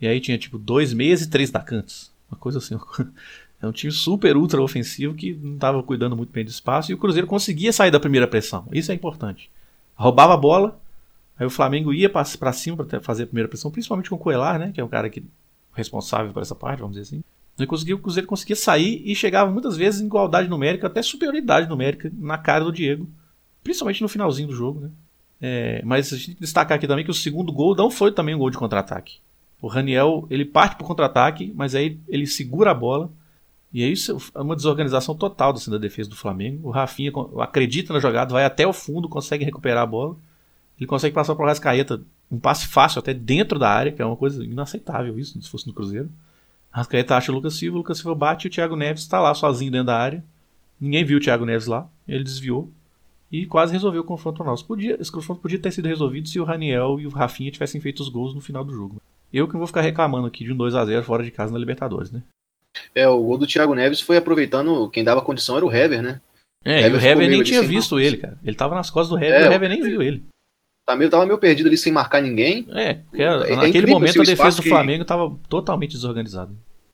[0.01, 2.11] e aí tinha tipo dois meias e três atacantes.
[2.31, 2.79] Uma coisa assim.
[3.63, 6.95] É um time super ultra ofensivo que não estava cuidando muito bem do espaço e
[6.95, 8.69] o Cruzeiro conseguia sair da primeira pressão.
[8.71, 9.51] Isso é importante.
[9.95, 10.79] Roubava a bola,
[11.39, 14.59] aí o Flamengo ia para cima para fazer a primeira pressão, principalmente com o Coelar,
[14.59, 15.25] né, que é o cara que
[15.73, 17.25] responsável por essa parte, vamos dizer assim.
[17.59, 21.69] E conseguia, o Cruzeiro conseguia sair e chegava muitas vezes em igualdade numérica, até superioridade
[21.69, 23.09] numérica na cara do Diego,
[23.63, 24.91] principalmente no finalzinho do jogo, né?
[25.41, 28.11] É, mas a gente tem que destacar aqui também que o segundo gol não foi
[28.11, 29.19] também um gol de contra-ataque.
[29.61, 33.11] O Raniel, ele parte pro contra-ataque, mas aí ele segura a bola.
[33.73, 36.69] E aí isso é uma desorganização total assim, da defesa do Flamengo.
[36.69, 40.17] O Rafinha acredita na jogada, vai até o fundo, consegue recuperar a bola.
[40.79, 44.17] Ele consegue passar pro Rascaeta um passe fácil até dentro da área, que é uma
[44.17, 46.11] coisa inaceitável isso, se fosse no Cruzeiro.
[46.75, 49.33] Rascaeta acha o Lucas Silva, o Lucas Silva bate e o Thiago Neves está lá
[49.35, 50.25] sozinho dentro da área.
[50.81, 52.69] Ninguém viu o Thiago Neves lá, ele desviou
[53.31, 54.67] e quase resolveu o confronto nosso.
[54.67, 58.01] Podia, esse confronto podia ter sido resolvido se o Raniel e o Rafinha tivessem feito
[58.01, 59.01] os gols no final do jogo.
[59.33, 61.59] Eu que vou ficar reclamando aqui de um 2 a 0 fora de casa na
[61.59, 62.23] Libertadores, né?
[62.95, 66.21] É, o gol do Thiago Neves foi aproveitando, quem dava condição era o Hever, né?
[66.65, 68.37] É, e Hever o Hever nem tinha visto ele, cara.
[68.45, 70.25] Ele tava nas costas do Hever É, e o o- Hever nem viu ele.
[70.87, 72.67] Tá meio, tava meio perdido ali sem marcar ninguém.
[72.73, 76.53] É, porque É naquele momento assim, a defesa do Flamengo tava totalmente desorganizada.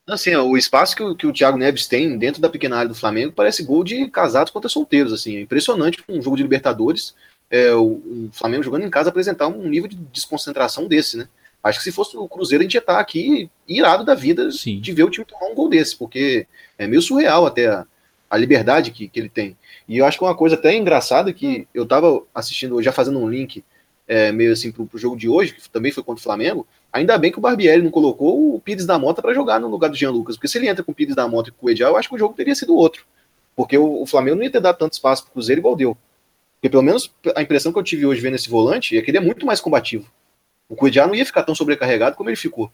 [0.09, 2.89] Assim, ó, o espaço que o, que o Thiago Neves tem dentro da pequena área
[2.89, 5.37] do Flamengo parece gol de casados contra solteiros, assim.
[5.37, 7.15] É impressionante um jogo de Libertadores,
[7.51, 11.29] é, o, o Flamengo jogando em casa apresentar um nível de desconcentração desse, né?
[11.63, 14.81] Acho que se fosse o Cruzeiro, a gente ia estar aqui irado da vida Sim.
[14.81, 16.47] de ver o time tomar um gol desse, porque
[16.79, 17.85] é meio surreal até a,
[18.31, 19.57] a liberdade que, que ele tem.
[19.87, 23.29] E eu acho que uma coisa até engraçada que eu tava assistindo, já fazendo um
[23.29, 23.63] link
[24.11, 27.17] é, meio assim pro, pro jogo de hoje, que também foi contra o Flamengo, ainda
[27.17, 29.97] bem que o Barbieri não colocou o Pires da Mota para jogar no lugar do
[29.97, 31.93] Jean Lucas, porque se ele entra com o Pires da Mota e com o Edial,
[31.93, 33.07] eu acho que o jogo teria sido outro.
[33.55, 35.97] Porque o, o Flamengo não ia ter dado tanto espaço pro Cruzeiro igual deu.
[36.55, 39.19] Porque pelo menos a impressão que eu tive hoje vendo esse volante é que ele
[39.19, 40.11] é muito mais combativo.
[40.69, 42.69] O Cuejá não ia ficar tão sobrecarregado como ele ficou.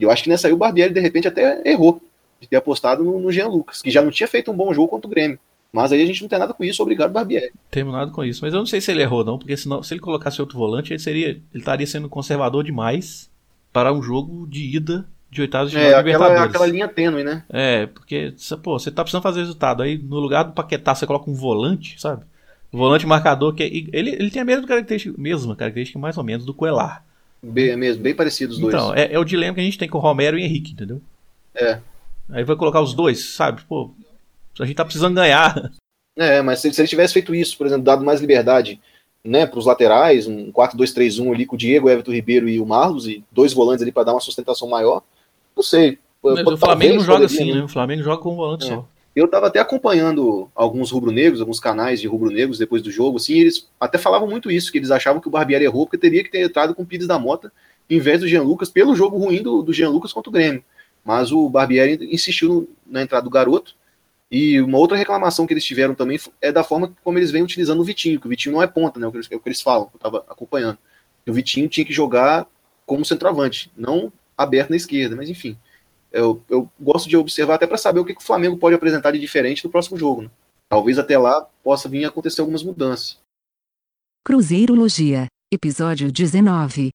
[0.00, 2.00] E eu acho que nessa aí o Barbieri, de repente, até errou.
[2.40, 4.88] de ter apostado no, no Jean Lucas, que já não tinha feito um bom jogo
[4.88, 5.38] contra o Grêmio.
[5.72, 7.50] Mas aí a gente não tem nada com isso, obrigado, Barbieri.
[7.70, 8.44] Temos nada com isso.
[8.44, 10.92] Mas eu não sei se ele errou, não, porque senão, se ele colocasse outro volante,
[10.92, 11.28] ele seria.
[11.28, 13.30] Ele estaria sendo conservador demais
[13.72, 17.42] para um jogo de ida de oitavos de É, aquela, aquela linha tênue, né?
[17.48, 19.82] É, porque, pô, você tá precisando fazer resultado.
[19.82, 22.22] Aí no lugar do Paquetá você coloca um volante, sabe?
[22.70, 26.44] Volante marcador, que é- ele, ele tem a mesma característica, mesma característica mais ou menos
[26.44, 27.02] do Coelar.
[27.42, 28.74] Bem, mesmo, bem parecidos os dois.
[28.74, 30.72] Então, é, é o dilema que a gente tem com o Romero e o Henrique,
[30.72, 31.00] entendeu?
[31.54, 31.78] É.
[32.30, 33.62] Aí vai colocar os dois, sabe?
[33.68, 33.90] Pô,
[34.60, 35.70] a gente tá precisando ganhar.
[36.16, 38.78] É, mas se, se ele tivesse feito isso, por exemplo, dado mais liberdade
[39.24, 43.06] né, para os laterais, um 4-2-3-1 ali com o Diego, Everton Ribeiro e o Marlos,
[43.06, 45.02] e dois volantes ali para dar uma sustentação maior,
[45.56, 45.98] não sei.
[46.22, 47.64] Mas Pô, o Flamengo talvez joga assim, né?
[47.64, 48.68] O Flamengo joga com um volante É.
[48.68, 48.86] só.
[49.14, 53.40] Eu estava até acompanhando alguns rubro-negros, alguns canais de rubro-negros depois do jogo, assim, e
[53.40, 56.30] eles até falavam muito isso, que eles achavam que o Barbieri errou porque teria que
[56.30, 57.52] ter entrado com o Pires da Mota
[57.90, 60.64] em vez do Jean Lucas, pelo jogo ruim do, do Jean Lucas contra o Grêmio.
[61.04, 63.74] Mas o Barbieri insistiu no- na entrada do garoto.
[64.32, 67.80] E uma outra reclamação que eles tiveram também é da forma como eles vêm utilizando
[67.80, 69.04] o Vitinho, que o Vitinho não é ponta, né?
[69.04, 70.78] É o que eles, é o que eles falam, eu estava acompanhando.
[71.28, 72.46] O Vitinho tinha que jogar
[72.86, 75.58] como centroavante, não aberto na esquerda, mas enfim.
[76.10, 79.10] Eu, eu gosto de observar até para saber o que, que o Flamengo pode apresentar
[79.10, 80.22] de diferente no próximo jogo.
[80.22, 80.30] Né?
[80.66, 83.18] Talvez até lá possa vir acontecer algumas mudanças.
[84.24, 86.90] Cruzeirologia, episódio 19.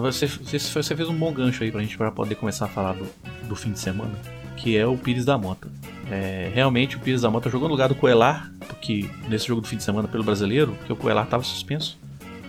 [0.00, 3.06] Você, você, fez um bom gancho aí pra gente pra poder começar a falar do,
[3.48, 4.12] do fim de semana,
[4.56, 5.68] que é o Pires da Mota.
[6.10, 9.68] É, realmente o Pires da Mota jogou no lugar do Coelar, porque nesse jogo do
[9.68, 11.98] fim de semana pelo brasileiro, que o Coelar estava suspenso.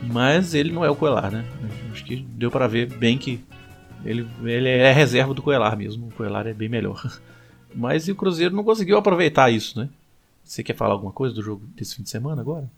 [0.04, 1.46] Mas ele não é o Coelar, né?
[1.92, 3.40] Acho que deu para ver bem que
[4.04, 6.08] ele, ele é reserva do Coelar mesmo.
[6.08, 7.02] O Coelar é bem melhor.
[7.74, 9.90] Mas o Cruzeiro não conseguiu aproveitar isso, né?
[10.44, 12.70] Você quer falar alguma coisa do jogo desse fim de semana agora?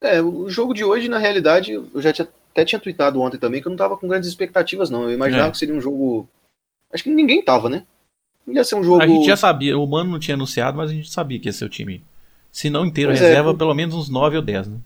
[0.00, 3.60] É, o jogo de hoje, na realidade, eu já tinha, até tinha tweetado ontem também
[3.60, 5.04] que eu não estava com grandes expectativas, não.
[5.04, 5.50] Eu imaginava É.
[5.50, 6.28] que seria um jogo.
[6.92, 7.84] Acho que ninguém tava, né?
[8.46, 9.02] Ia ser um jogo.
[9.02, 11.52] A gente já sabia, o Mano não tinha anunciado, mas a gente sabia que ia
[11.52, 12.02] ser o time.
[12.50, 14.78] Se não inteiro Pois é, reserva, eu- pelo menos uns 9 ou 10, né?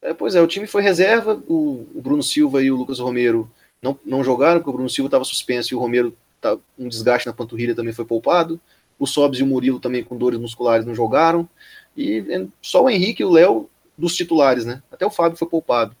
[0.00, 3.50] É, pois é, o time foi reserva, o, o Bruno Silva e o Lucas Romero
[3.82, 7.26] não, não jogaram, porque o Bruno Silva estava suspenso e o Romero tá um desgaste
[7.26, 8.60] na panturrilha também foi poupado.
[8.96, 11.48] O Sobs e o Murilo também com dores musculares não jogaram.
[11.96, 14.80] E é, só o Henrique e o Léo dos titulares, né?
[14.92, 15.96] Até o Fábio foi poupado.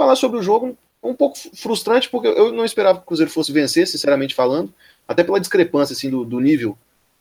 [0.00, 3.52] Falar sobre o jogo um pouco frustrante, porque eu não esperava que o Cruzeiro fosse
[3.52, 4.72] vencer, sinceramente falando,
[5.06, 6.74] até pela discrepância assim, do, do nível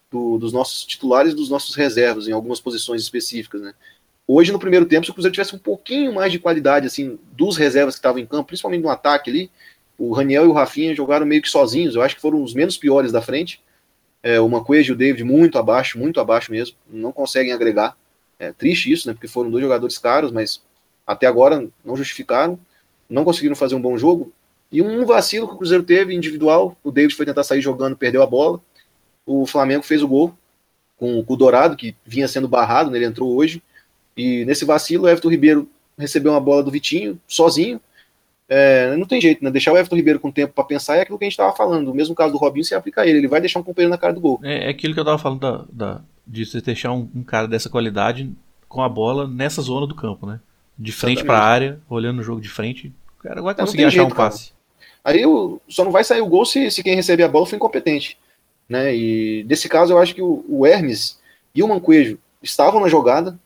[0.10, 3.74] do- dos nossos titulares e dos nossos reservas em algumas posições específicas, né?
[4.26, 7.58] Hoje, no primeiro tempo, se o Cruzeiro tivesse um pouquinho mais de qualidade, assim, dos
[7.58, 9.52] reservas que estavam em campo, principalmente no ataque ali,
[9.98, 12.78] o Raniel e o Rafinha jogaram meio que sozinhos, eu acho que foram os menos
[12.78, 13.62] piores da frente.
[14.24, 17.98] É, o Manquejo e o David muito abaixo, muito abaixo mesmo, não conseguem agregar.
[18.40, 20.62] É triste isso, né, porque foram dois jogadores caros, mas
[21.06, 22.58] até agora não justificaram,
[23.10, 24.32] não conseguiram fazer um bom jogo.
[24.72, 28.22] E um vacilo que o Cruzeiro teve individual, o David foi tentar sair jogando, perdeu
[28.22, 28.60] a bola.
[29.26, 30.34] O Flamengo fez o gol
[30.98, 33.62] com, com o Dourado, que vinha sendo barrado, né, ele entrou hoje.
[34.16, 35.68] E nesse vacilo, o Everton Ribeiro
[35.98, 37.80] recebeu uma bola do Vitinho, sozinho.
[38.48, 39.52] É, não tem jeito, né?
[39.52, 41.90] Deixar o Everton Ribeiro com tempo para pensar é aquilo que a gente estava falando.
[41.92, 43.20] O mesmo caso do Robinho, você aplica a ele.
[43.20, 44.40] Ele vai deixar um companheiro na cara do gol.
[44.44, 47.48] É, é aquilo que eu tava falando da, da- de você deixar um, um cara
[47.48, 48.32] dessa qualidade
[48.68, 50.40] com a bola nessa zona do campo, né?
[50.78, 51.40] De frente Exatamente.
[51.40, 54.16] pra área, olhando o jogo de frente, o cara vai não conseguir achar jeito, um
[54.16, 54.30] cara.
[54.30, 54.54] passe.
[55.04, 57.56] Aí o- só não vai sair o gol se, se quem receber a bola for
[57.56, 58.18] incompetente.
[58.68, 58.96] Né?
[58.96, 61.20] E nesse caso, eu acho que o, o Hermes
[61.54, 63.38] e o Manquejo estavam na jogada,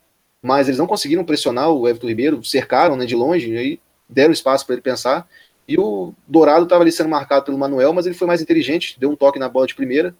[0.42, 4.32] mas eles não conseguiram pressionar o Everton Ribeiro, cercaram né, de longe, e aí deram
[4.32, 5.26] espaço para ele pensar.
[5.66, 9.10] E o Dourado estava ali sendo marcado pelo Manuel, mas ele foi mais inteligente, deu
[9.10, 10.14] um toque na bola de primeira.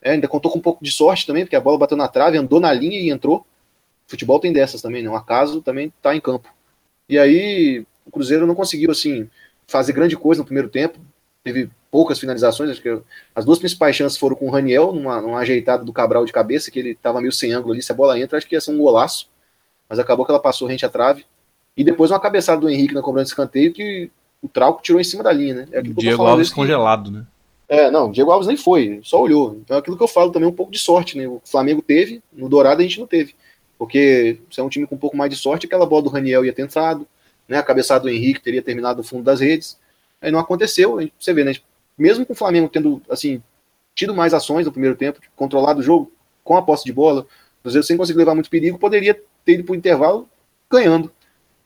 [0.00, 2.38] É, ainda contou com um pouco de sorte também, porque a bola bateu na trave,
[2.38, 3.44] andou na linha e entrou.
[4.06, 5.10] Futebol tem dessas também, né?
[5.10, 6.48] Um acaso também está em campo.
[7.08, 9.28] E aí o Cruzeiro não conseguiu assim
[9.66, 10.98] fazer grande coisa no primeiro tempo.
[11.42, 12.98] Teve poucas finalizações, acho que
[13.34, 16.70] as duas principais chances foram com o Raniel, numa, numa ajeitada do Cabral de cabeça,
[16.70, 17.82] que ele estava meio sem ângulo ali.
[17.82, 19.28] Se a bola entra, acho que ia ser um golaço.
[19.88, 21.24] Mas acabou que ela passou rente à trave.
[21.76, 24.10] E depois uma cabeçada do Henrique na cobrança de escanteio que
[24.42, 25.68] o Trauco tirou em cima da linha, né?
[25.72, 27.24] É que Diego Alves que- congelado, né?
[27.68, 29.56] é, não, o Diego Alves nem foi, só olhou.
[29.62, 31.26] Então é aquilo que eu falo também, um pouco de sorte, né?
[31.28, 33.34] O Flamengo teve, no Dourado a gente não teve.
[33.78, 36.44] Porque se é um time com um pouco mais de sorte, aquela bola do Raniel
[36.44, 37.06] ia ter entrado,
[37.48, 37.58] né?
[37.58, 39.78] A cabeçada do Henrique teria terminado no fundo das redes.
[40.20, 41.54] Aí não aconteceu, você vê, né?
[41.96, 43.42] Mesmo com o Flamengo tendo, assim,
[43.94, 46.12] tido mais ações no primeiro tempo, controlado o jogo
[46.44, 49.64] com a posse de bola, o Cruzeiro sem conseguir levar muito perigo, poderia ter ido
[49.64, 50.28] para o intervalo
[50.70, 51.10] ganhando.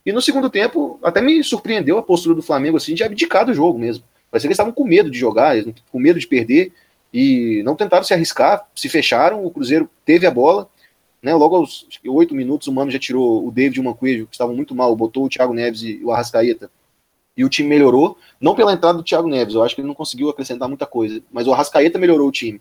[0.05, 3.53] E no segundo tempo, até me surpreendeu a postura do Flamengo, assim, de abdicar do
[3.53, 4.05] jogo mesmo.
[4.31, 5.57] Parecia que eles estavam com medo de jogar,
[5.90, 6.73] com medo de perder,
[7.12, 10.69] e não tentaram se arriscar, se fecharam, o Cruzeiro teve a bola,
[11.22, 14.35] né, logo aos oito minutos o Mano já tirou o David e o Manquejo, que
[14.35, 16.70] estavam muito mal, botou o Thiago Neves e o Arrascaeta,
[17.37, 19.94] e o time melhorou, não pela entrada do Thiago Neves, eu acho que ele não
[19.94, 22.61] conseguiu acrescentar muita coisa, mas o Arrascaeta melhorou o time.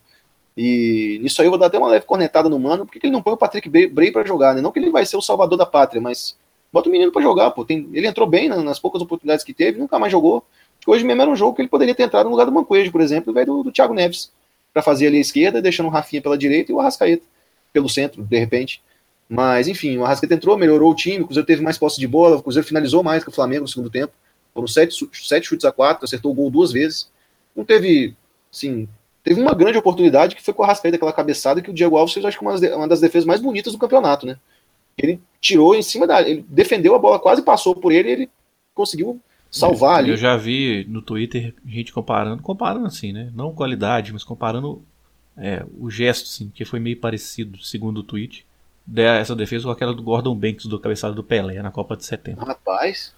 [0.58, 3.22] E nisso aí eu vou dar até uma leve cornetada no Mano, porque ele não
[3.22, 4.62] põe o Patrick Bray para jogar, né?
[4.62, 6.36] Não que ele vai ser o salvador da pátria, mas
[6.72, 7.64] bota o menino para jogar, pô.
[7.64, 10.44] Tem, ele entrou bem nas poucas oportunidades que teve, nunca mais jogou.
[10.86, 13.00] Hoje mesmo era um jogo que ele poderia ter entrado no lugar do Mancoejo, por
[13.00, 14.34] exemplo, do, do Thiago Neves,
[14.74, 17.24] para fazer ali a esquerda, deixando o Rafinha pela direita e o Arrascaeta
[17.72, 18.82] pelo centro, de repente.
[19.28, 22.38] Mas, enfim, o Arrascaeta entrou, melhorou o time, o Cruzeiro teve mais posse de bola,
[22.38, 24.12] o Cruzeiro finalizou mais que o Flamengo no segundo tempo.
[24.54, 27.12] Foram sete, sete chutes a quatro, acertou o gol duas vezes.
[27.56, 28.16] Não teve,
[28.52, 28.88] assim,
[29.24, 32.14] teve uma grande oportunidade que foi com o Arrascaeta, aquela cabeçada que o Diego Alves
[32.14, 34.38] fez, acho que uma das, uma das defesas mais bonitas do campeonato, né?
[34.98, 36.28] Ele tirou em cima da.
[36.28, 38.30] Ele defendeu a bola, quase passou por ele e ele
[38.74, 40.10] conseguiu salvar eu, ali.
[40.12, 43.32] Eu já vi no Twitter gente comparando, comparando assim, né?
[43.34, 44.84] Não qualidade, mas comparando
[45.40, 48.46] é, o gesto, assim, que foi meio parecido, segundo o tweet,
[48.86, 52.44] dessa defesa com aquela do Gordon Banks do cabeçado do Pelé na Copa de 70.
[52.44, 53.14] Rapaz,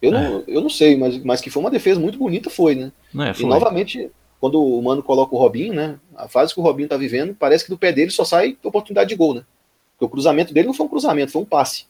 [0.00, 0.28] eu, é.
[0.28, 2.92] não, eu não sei, mas, mas que foi uma defesa muito bonita, foi, né?
[3.18, 3.44] É, foi.
[3.44, 5.98] E novamente, quando o Mano coloca o Robinho, né?
[6.14, 9.08] A fase que o Robinho tá vivendo, parece que do pé dele só sai oportunidade
[9.08, 9.44] de gol, né?
[9.92, 11.86] Porque o cruzamento dele não foi um cruzamento, foi um passe.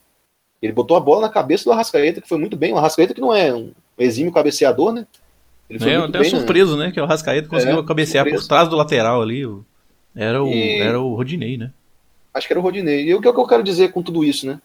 [0.61, 2.73] Ele botou a bola na cabeça do Arrascaeta, que foi muito bem.
[2.73, 5.05] O Arrascaeta que não é um exímio cabeceador, né?
[5.69, 6.87] Ele foi é, até bem, surpreso, né?
[6.87, 6.91] né?
[6.91, 8.43] Que o Arrascaeta conseguiu é, cabecear surpreso.
[8.43, 9.45] por trás do lateral ali.
[10.15, 10.79] Era o, e...
[10.79, 11.71] era o Rodinei, né?
[12.33, 13.05] Acho que era o Rodinei.
[13.05, 14.59] E o que, é que eu quero dizer com tudo isso, né?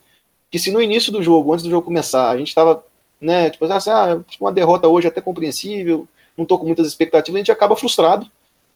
[0.51, 2.85] Que se no início do jogo, antes do jogo começar, a gente estava,
[3.21, 7.37] né, tipo assim, ah, uma derrota hoje é até compreensível, não tô com muitas expectativas,
[7.37, 8.31] a gente acaba frustrado,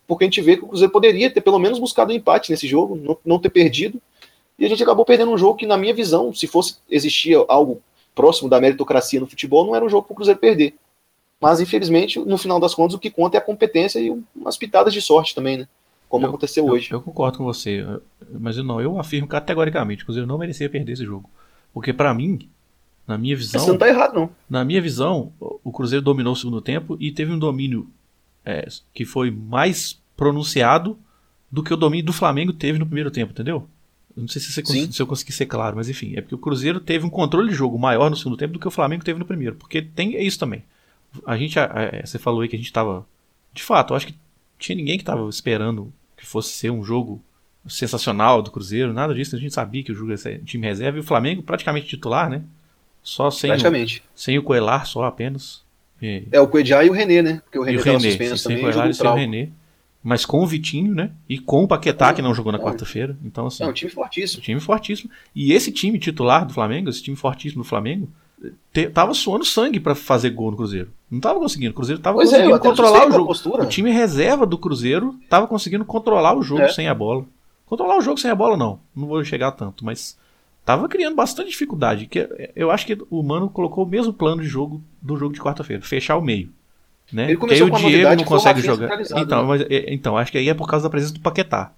[0.06, 2.66] porque a gente vê que o Cruzeiro poderia ter pelo menos buscado um empate nesse
[2.66, 4.00] jogo, não, não ter perdido,
[4.58, 7.82] e a gente acabou perdendo um jogo que, na minha visão, se fosse existir algo
[8.14, 10.74] próximo da meritocracia no futebol, não era um jogo para o Cruzeiro perder.
[11.40, 14.92] Mas, infelizmente, no final das contas, o que conta é a competência e umas pitadas
[14.92, 15.68] de sorte também, né?
[16.08, 16.90] Como eu, aconteceu eu, hoje.
[16.90, 17.84] Eu concordo com você,
[18.32, 21.28] mas eu não, eu afirmo categoricamente que o Cruzeiro não merecia perder esse jogo.
[21.74, 22.48] Porque, para mim,
[23.06, 23.60] na minha visão.
[23.60, 24.30] Você não tá errado, não.
[24.48, 27.88] Na minha visão, o Cruzeiro dominou o segundo tempo e teve um domínio
[28.44, 30.98] é, que foi mais pronunciado
[31.50, 33.68] do que o domínio do Flamengo teve no primeiro tempo, entendeu?
[34.16, 36.38] Eu não sei se, você, se eu consegui ser claro, mas enfim, é porque o
[36.38, 39.18] Cruzeiro teve um controle de jogo maior no segundo tempo do que o Flamengo teve
[39.18, 39.56] no primeiro.
[39.56, 40.64] Porque tem é isso também.
[41.24, 43.06] A gente, a, você falou aí que a gente tava.
[43.52, 44.14] De fato, eu acho que
[44.58, 47.22] tinha ninguém que tava esperando que fosse ser um jogo
[47.68, 49.36] sensacional do Cruzeiro, nada disso.
[49.36, 52.28] A gente sabia que o jogo ia ser time reserva e o Flamengo praticamente titular,
[52.28, 52.42] né?
[53.02, 54.00] Só sem, praticamente.
[54.00, 55.62] O, sem o Coelar, só apenas.
[56.02, 56.24] E...
[56.30, 57.42] É, o Coedjá e o René, né?
[57.44, 59.50] Porque o René, e o René sim, sem o Coelar e sem o René
[60.06, 61.10] mas com o Vitinho, né?
[61.28, 63.18] E com o Paquetá, que não jogou na quarta-feira.
[63.24, 63.64] Então, assim.
[63.64, 64.40] É um time fortíssimo.
[64.40, 65.10] Um time fortíssimo.
[65.34, 68.08] E esse time titular do Flamengo, esse time fortíssimo do Flamengo,
[68.72, 70.90] te, tava suando sangue para fazer gol no Cruzeiro.
[71.10, 71.72] Não tava conseguindo.
[71.72, 73.62] O Cruzeiro tava pois é, conseguindo é, controlar o jogo.
[73.62, 76.68] O time reserva do Cruzeiro tava conseguindo controlar o jogo é.
[76.68, 77.24] sem a bola.
[77.64, 78.80] Controlar o jogo sem a bola, não.
[78.94, 80.16] Não vou chegar tanto, mas
[80.64, 82.06] tava criando bastante dificuldade.
[82.06, 85.40] Que eu acho que o Mano colocou o mesmo plano de jogo do jogo de
[85.40, 86.50] quarta-feira, fechar o meio.
[87.12, 87.24] Né?
[87.24, 89.00] Ele começou Porque aí o Diego não consegue jogar.
[89.16, 89.48] Então, né?
[89.48, 91.72] mas, é, então, acho que aí é por causa da presença do Paquetá.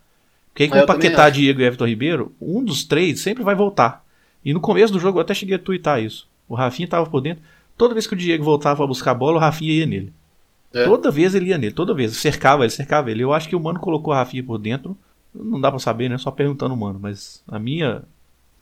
[0.49, 4.05] Porque aí com o Paquetá, Diego e Everton Ribeiro, um dos três sempre vai voltar.
[4.45, 6.28] E no começo do jogo eu até cheguei a twittar isso.
[6.49, 7.43] O Rafinha tava por dentro.
[7.77, 10.13] Toda vez que o Diego voltava a buscar a bola, o Rafinha ia nele.
[10.73, 10.85] É.
[10.85, 12.17] Toda vez ele ia nele, toda vez.
[12.17, 13.23] Cercava ele, cercava ele.
[13.23, 14.97] Eu acho que o Mano colocou o Rafinha por dentro.
[15.35, 16.19] Não dá para saber, né?
[16.19, 16.99] Só perguntando o Mano.
[17.01, 18.03] Mas a minha,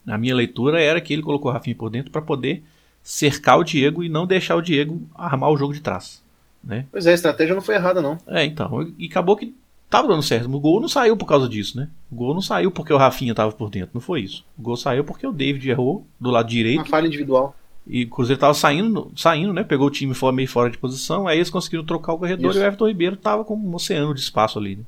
[0.05, 2.63] a minha leitura era que ele colocou o Rafinha por dentro para poder
[3.01, 6.21] cercar o Diego e não deixar o Diego armar o jogo de trás.
[6.63, 6.85] Né?
[6.91, 8.17] Pois é, a estratégia não foi errada, não.
[8.27, 8.91] É, então.
[8.97, 9.55] E acabou que
[9.89, 10.53] tava dando certo.
[10.53, 11.87] O gol não saiu por causa disso, né?
[12.11, 13.91] O gol não saiu porque o Rafinha tava por dentro.
[13.93, 14.45] Não foi isso.
[14.57, 16.79] O gol saiu porque o David errou do lado direito.
[16.79, 17.55] Uma falha individual.
[17.89, 19.63] E o Cruzeiro tava saindo, saindo, né?
[19.63, 21.27] Pegou o time fora, meio fora de posição.
[21.27, 22.59] Aí eles conseguiram trocar o corredor isso.
[22.59, 24.75] e o Everton Ribeiro tava com um oceano de espaço ali.
[24.75, 24.83] Né?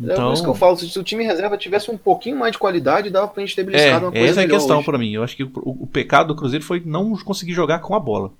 [0.00, 2.52] Então, é por isso que eu falo, se o time reserva tivesse um pouquinho mais
[2.52, 4.96] de qualidade, dava pra gente ter beliscado é, uma coisa Essa é a questão para
[4.96, 5.12] mim.
[5.12, 8.30] Eu acho que o, o, pecado do Cruzeiro foi não conseguir jogar com a bola.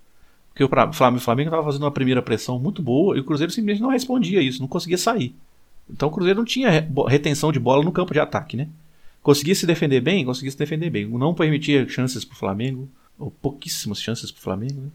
[0.48, 3.90] Porque o Flamengo estava fazendo uma primeira pressão muito boa e o Cruzeiro simplesmente não
[3.90, 5.34] respondia isso, não conseguia sair.
[5.88, 8.68] Então o Cruzeiro não tinha retenção de bola no campo de ataque, né?
[9.22, 11.06] Conseguia se defender bem, conseguia se defender bem.
[11.06, 14.88] Não permitia chances para o Flamengo, ou pouquíssimas chances para o Flamengo, né?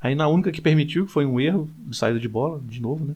[0.00, 3.04] Aí na única que permitiu, que foi um erro de saída de bola, de novo,
[3.04, 3.14] né?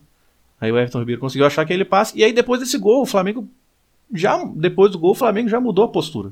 [0.60, 2.16] Aí o Everton Ribeiro conseguiu achar aquele passe.
[2.18, 3.48] E aí depois desse gol, o Flamengo
[4.12, 6.30] já depois do gol, o Flamengo já mudou a postura.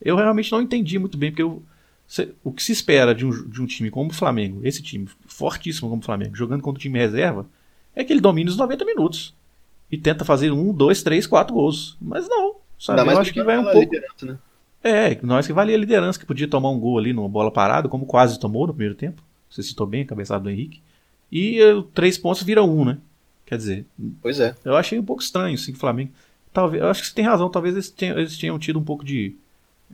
[0.00, 1.62] Eu realmente não entendi muito bem, porque eu,
[2.42, 5.88] o que se espera de um, de um time como o Flamengo, esse time fortíssimo
[5.88, 7.46] como o Flamengo, jogando contra o time reserva,
[7.94, 9.34] é que ele domine os 90 minutos.
[9.90, 11.96] E tenta fazer um, dois, três, quatro gols.
[12.00, 12.56] Mas não.
[12.78, 13.00] Sabe?
[13.02, 13.94] Eu acho que vai um pouco.
[14.22, 14.38] Né?
[14.82, 17.88] É, nós que valia a liderança, que podia tomar um gol ali numa bola parada,
[17.88, 19.22] como quase tomou no primeiro tempo.
[19.48, 20.80] Você citou bem a cabeçada do Henrique.
[21.30, 22.98] E uh, três pontos vira um, né?
[23.46, 23.86] Quer dizer.
[24.20, 24.54] Pois é.
[24.64, 26.10] Eu achei um pouco estranho, assim, o Flamengo.
[26.52, 29.04] Talvez, eu acho que você tem razão, talvez eles tenham, eles tenham tido um pouco
[29.04, 29.34] de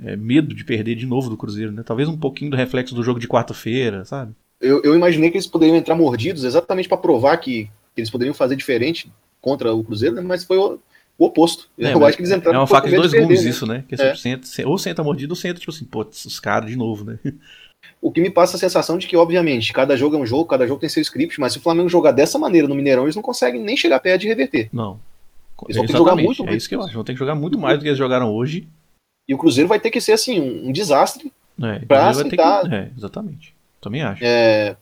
[0.03, 1.83] é, medo de perder de novo do Cruzeiro, né?
[1.85, 4.35] Talvez um pouquinho do reflexo do jogo de quarta-feira, sabe?
[4.61, 8.35] eu, eu imaginei que eles poderiam entrar mordidos exatamente para provar que, que, eles poderiam
[8.35, 10.22] fazer diferente contra o Cruzeiro, né?
[10.22, 10.59] mas foi
[11.18, 11.68] o, oposto.
[11.78, 12.59] É, eu acho que eles entraram.
[12.59, 13.50] É uma faca de dois gumes né?
[13.50, 13.85] isso, né?
[13.88, 14.14] Que é.
[14.14, 17.18] senta, ou senta mordido ou senta, tipo assim, pô, os caras de novo, né?
[18.00, 20.66] O que me passa a sensação de que, obviamente, cada jogo é um jogo, cada
[20.66, 23.22] jogo tem seu script, mas se o Flamengo jogar dessa maneira no Mineirão, eles não
[23.22, 24.68] conseguem nem chegar perto de reverter.
[24.72, 25.00] Não.
[25.64, 26.48] Eles vão ter que jogar muito.
[26.48, 26.94] É isso que eu acho.
[26.94, 28.68] Vão ter que jogar muito mais do que eles jogaram hoje.
[29.28, 32.68] E o Cruzeiro vai ter que ser, assim, um, um desastre é, pra tentar...
[32.68, 32.74] Que...
[32.74, 33.54] É, exatamente.
[33.81, 34.24] Também acho.
[34.24, 34.76] É,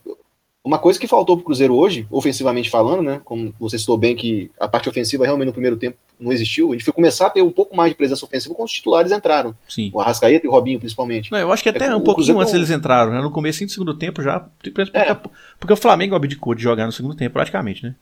[0.66, 3.20] uma coisa que faltou pro Cruzeiro hoje, ofensivamente falando, né?
[3.24, 6.72] Como você citou bem que a parte ofensiva realmente no primeiro tempo não existiu, a
[6.72, 9.54] gente foi começar a ter um pouco mais de presença ofensiva quando os titulares entraram.
[9.68, 9.92] Sim.
[9.94, 11.30] O Arrascaeta e o Robinho, principalmente.
[11.30, 13.20] Não, eu acho que até é, um pouquinho antes eles entraram, né?
[13.20, 14.40] No começo do segundo tempo já.
[14.40, 15.16] Porque, é.
[15.60, 17.94] porque o Flamengo abdicou de jogar no segundo tempo, praticamente, né?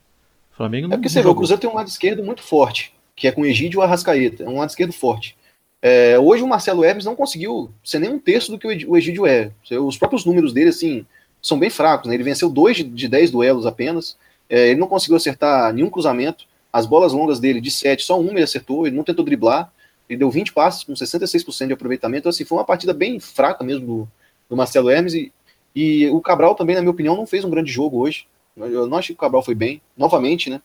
[0.54, 0.94] O Flamengo não.
[0.94, 3.42] É porque você vê, o Cruzeiro tem um lado esquerdo muito forte, que é com
[3.42, 4.42] o Egídio e o Arrascaeta.
[4.42, 5.36] É um lado esquerdo forte.
[5.82, 9.26] É, hoje o Marcelo Hermes não conseguiu ser nem um terço do que o Egídio
[9.26, 9.50] é.
[9.82, 11.04] Os próprios números dele, assim,
[11.44, 12.08] são bem fracos.
[12.08, 12.14] Né?
[12.14, 14.16] Ele venceu dois de, dez duelos apenas.
[14.48, 16.46] É, ele não conseguiu acertar nenhum cruzamento.
[16.72, 18.86] As bolas longas dele, de 7, só uma ele acertou.
[18.86, 19.70] Ele não tentou driblar.
[20.08, 22.20] Ele deu 20 passes com 66% de aproveitamento.
[22.20, 24.08] Então, assim, foi uma partida bem fraca mesmo do,
[24.48, 25.12] do Marcelo Hermes.
[25.12, 25.32] E,
[25.76, 28.26] e o Cabral também, na minha opinião, não fez um grande jogo hoje.
[28.56, 29.82] Eu não achei que o Cabral foi bem.
[29.96, 30.62] Novamente, né?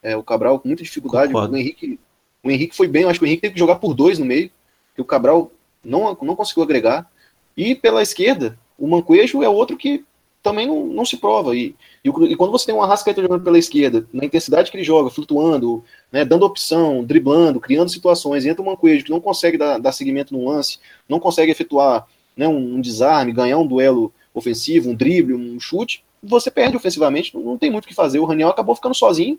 [0.00, 1.34] É, o Cabral com muita dificuldade.
[1.34, 1.98] O Henrique,
[2.42, 3.02] o Henrique foi bem.
[3.02, 4.48] Eu acho que o Henrique teve que jogar por dois no meio.
[4.94, 5.50] Que o Cabral
[5.84, 7.10] não, não conseguiu agregar.
[7.56, 10.04] E pela esquerda, o Manquejo é outro que
[10.42, 11.54] também não, não se prova.
[11.54, 11.74] E,
[12.04, 15.10] e, e, quando você tem um Arrascaeta jogando pela esquerda, na intensidade que ele joga,
[15.10, 19.92] flutuando, né, dando opção, driblando, criando situações, entra o Mancoejo que não consegue dar, dar
[19.92, 24.94] seguimento no lance, não consegue efetuar né, um, um, desarme, ganhar um duelo ofensivo, um
[24.94, 28.18] drible, um chute, você perde ofensivamente, não, não tem muito o que fazer.
[28.18, 29.38] O Raniel acabou ficando sozinho,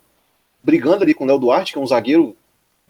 [0.63, 2.35] brigando ali com o Léo Duarte, que é um zagueiro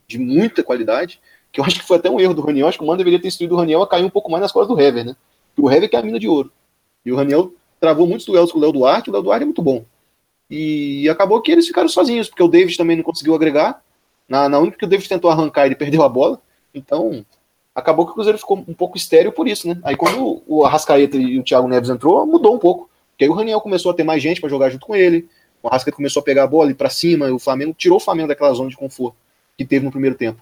[0.07, 1.19] de muita qualidade,
[1.51, 3.19] que eu acho que foi até um erro do Raniel, acho que o Mano deveria
[3.21, 5.15] ter instruído o Raniel a cair um pouco mais nas costas do Hever, né?
[5.57, 6.51] o Hever que é a mina de ouro.
[7.05, 9.61] E o Raniel travou muitos duelos com o Léo Duarte, o Léo Duarte é muito
[9.61, 9.83] bom.
[10.49, 13.81] E acabou que eles ficaram sozinhos, porque o David também não conseguiu agregar.
[14.29, 16.39] Na, na única que o David tentou arrancar, ele perdeu a bola.
[16.73, 17.25] Então,
[17.73, 19.79] acabou que o Cruzeiro ficou um pouco estéreo por isso, né?
[19.83, 22.89] Aí quando o Arrascaeta e o Thiago Neves entrou, mudou um pouco.
[23.11, 25.27] Porque aí o Raniel começou a ter mais gente para jogar junto com ele.
[25.63, 28.01] O Arrascaeta começou a pegar a bola e para cima, e o Flamengo tirou o
[28.01, 29.17] Flamengo daquela zona de conforto
[29.57, 30.39] que teve no primeiro tempo.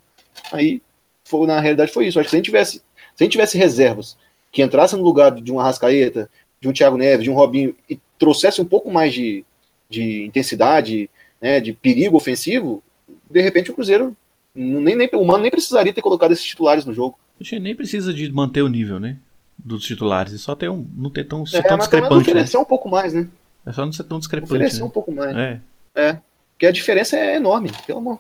[0.51, 0.81] Aí,
[1.23, 2.19] foi, na realidade, foi isso.
[2.19, 2.83] Acho que se a gente tivesse, se
[3.19, 4.17] a gente tivesse reservas
[4.51, 6.29] que entrassem no lugar de um Arrascaeta,
[6.61, 9.45] de um Thiago Neves, de um Robinho, e trouxesse um pouco mais de,
[9.89, 11.09] de intensidade,
[11.41, 12.83] né, de perigo ofensivo,
[13.29, 14.15] de repente o Cruzeiro,
[14.53, 17.17] nem, nem, o Mano nem precisaria ter colocado esses titulares no jogo.
[17.39, 19.17] A gente nem precisa de manter o nível, né?
[19.57, 22.29] Dos titulares, e só ter um, não ter tão, ser é, tão discrepante.
[22.29, 22.63] Oferecer né?
[22.63, 23.27] um pouco mais, né?
[23.65, 24.53] É só não ser tão discrepante.
[24.53, 24.85] Oferecer né?
[24.85, 25.35] um pouco mais.
[25.35, 25.61] É.
[25.95, 26.19] É.
[26.53, 28.19] Porque a diferença é enorme, pelo amor.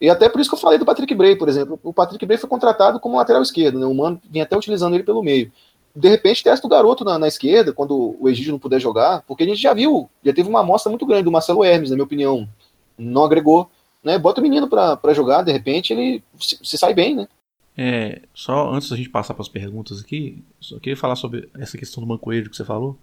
[0.00, 1.78] E até por isso que eu falei do Patrick Bray, por exemplo.
[1.82, 3.86] O Patrick Bray foi contratado como lateral esquerdo, né?
[3.86, 5.50] O Mano vinha até utilizando ele pelo meio
[5.98, 9.42] de repente testa o garoto na, na, esquerda, quando o Egídio não puder jogar, porque
[9.42, 12.04] a gente já viu, já teve uma amostra muito grande do Marcelo Hermes, na minha
[12.04, 12.48] opinião.
[12.96, 13.68] Não agregou.
[14.02, 14.16] Né?
[14.16, 17.28] Bota o menino para jogar, de repente ele se, se, sai bem, né?
[17.76, 21.76] É, só antes da gente passar para as perguntas aqui, só queria falar sobre essa
[21.76, 22.96] questão do Mancoelho que você falou.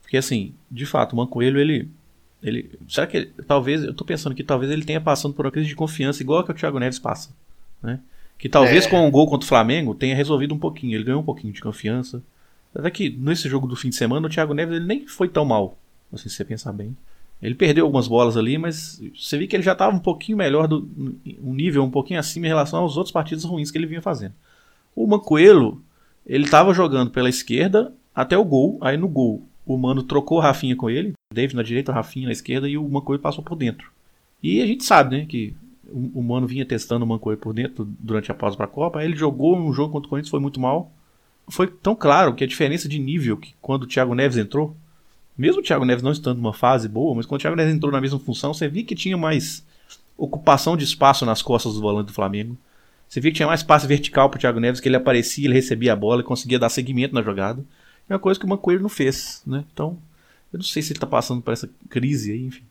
[0.00, 1.90] Porque assim, de fato, o Mancoelho, ele.
[2.42, 5.52] ele será que ele, talvez, eu tô pensando que talvez ele tenha passando por uma
[5.52, 7.30] crise de confiança, igual que o Thiago Neves passa.
[7.82, 8.00] Né?
[8.38, 8.88] Que talvez é.
[8.88, 10.94] com o gol contra o Flamengo tenha resolvido um pouquinho.
[10.94, 12.22] Ele ganhou um pouquinho de confiança.
[12.74, 15.44] Até que nesse jogo do fim de semana o Thiago Neves ele nem foi tão
[15.44, 15.76] mal,
[16.12, 16.96] assim, se você pensar bem.
[17.40, 20.66] Ele perdeu algumas bolas ali, mas você viu que ele já estava um pouquinho melhor,
[20.66, 20.88] do,
[21.42, 24.34] um nível um pouquinho acima em relação aos outros partidos ruins que ele vinha fazendo.
[24.94, 25.80] O Mancoelo,
[26.26, 30.40] ele estava jogando pela esquerda até o gol, aí no gol o Mano trocou o
[30.40, 33.54] Rafinha com ele, David na direita, o Rafinha na esquerda e o Mancoelo passou por
[33.54, 33.92] dentro.
[34.42, 35.54] E a gente sabe, né, que
[35.92, 39.06] o, Mano vinha testando o Mancoelo por dentro durante a pausa para a Copa, aí
[39.06, 40.90] ele jogou um jogo contra o Corinthians, foi muito mal,
[41.50, 44.76] foi tão claro que a diferença de nível que quando o Thiago Neves entrou,
[45.36, 47.92] mesmo o Thiago Neves não estando numa fase boa, mas quando o Thiago Neves entrou
[47.92, 49.64] na mesma função, você via que tinha mais
[50.16, 52.56] ocupação de espaço nas costas do volante do Flamengo.
[53.08, 55.92] Você via que tinha mais passe vertical pro Thiago Neves, que ele aparecia, ele recebia
[55.92, 57.64] a bola e conseguia dar seguimento na jogada.
[58.08, 59.64] É uma coisa que o Mancoelho não fez, né?
[59.72, 59.96] Então,
[60.52, 62.64] eu não sei se ele tá passando por essa crise aí, enfim.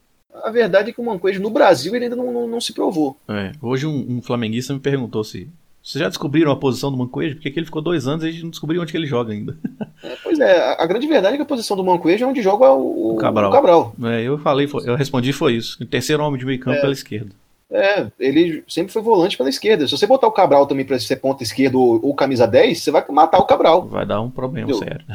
[0.43, 3.17] A verdade é que o Mancoelho no Brasil ele ainda não, não, não se provou.
[3.27, 5.47] É, hoje um, um flamenguista me perguntou se
[5.87, 7.35] vocês já descobriram a posição do Mancoejo?
[7.35, 9.31] Porque aqui ele ficou dois anos e a gente não descobriu onde que ele joga
[9.31, 9.57] ainda.
[10.03, 12.71] É, pois é, a, grande verdade é que a posição do Mancoejo é onde joga
[12.71, 13.49] o, o Cabral.
[13.49, 13.95] O Cabral.
[14.03, 15.75] É, eu falei, eu respondi foi isso.
[15.81, 17.31] O terceiro homem de meio campo é, pela esquerda.
[17.71, 19.87] É, ele sempre foi volante pela esquerda.
[19.87, 22.91] Se você botar o Cabral também para ser ponta esquerda ou, ou, camisa 10, você
[22.91, 23.87] vai matar o Cabral.
[23.87, 24.87] Vai dar um problema Entendeu?
[24.87, 25.05] sério.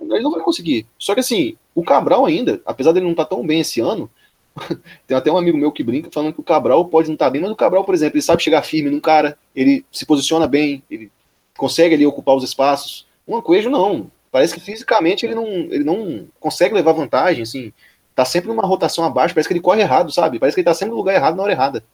[0.00, 0.84] Ele não vai conseguir.
[0.98, 4.10] Só que assim, o Cabral ainda, apesar dele não estar tá tão bem esse ano,
[5.06, 7.30] Tem até um amigo meu que brinca falando que o Cabral pode não estar tá
[7.30, 10.46] bem, mas o Cabral, por exemplo, ele sabe chegar firme num cara, ele se posiciona
[10.46, 11.10] bem, ele
[11.56, 13.06] consegue ali ocupar os espaços.
[13.26, 14.10] Um Coelho não.
[14.30, 17.72] Parece que fisicamente ele não, ele não consegue levar vantagem, assim.
[18.14, 20.38] Tá sempre numa rotação abaixo, parece que ele corre errado, sabe?
[20.38, 21.84] Parece que ele tá sempre no lugar errado na hora errada.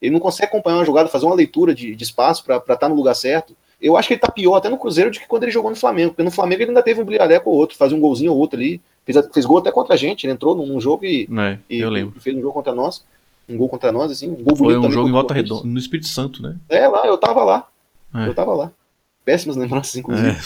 [0.00, 2.88] Ele não consegue acompanhar uma jogada, fazer uma leitura de, de espaço para estar tá
[2.88, 3.56] no lugar certo.
[3.84, 5.76] Eu acho que ele tá pior até no Cruzeiro do que quando ele jogou no
[5.76, 8.38] Flamengo, porque no Flamengo ele ainda teve um brilhareco ou outro, fazia um golzinho ou
[8.38, 8.80] outro ali.
[9.04, 11.90] Fez, fez gol até contra a gente, ele entrou num, jogo e, é, e, eu
[11.90, 12.18] lembro.
[12.18, 13.04] fez um jogo contra nós.
[13.46, 16.08] Um gol contra nós, assim, um gol Foi um jogo em volta redonda, no Espírito
[16.08, 16.56] Santo, né?
[16.66, 17.68] É, lá, eu tava lá.
[18.14, 18.26] É.
[18.26, 18.72] Eu tava lá.
[19.22, 20.30] Péssimas lembranças, inclusive.
[20.30, 20.36] É.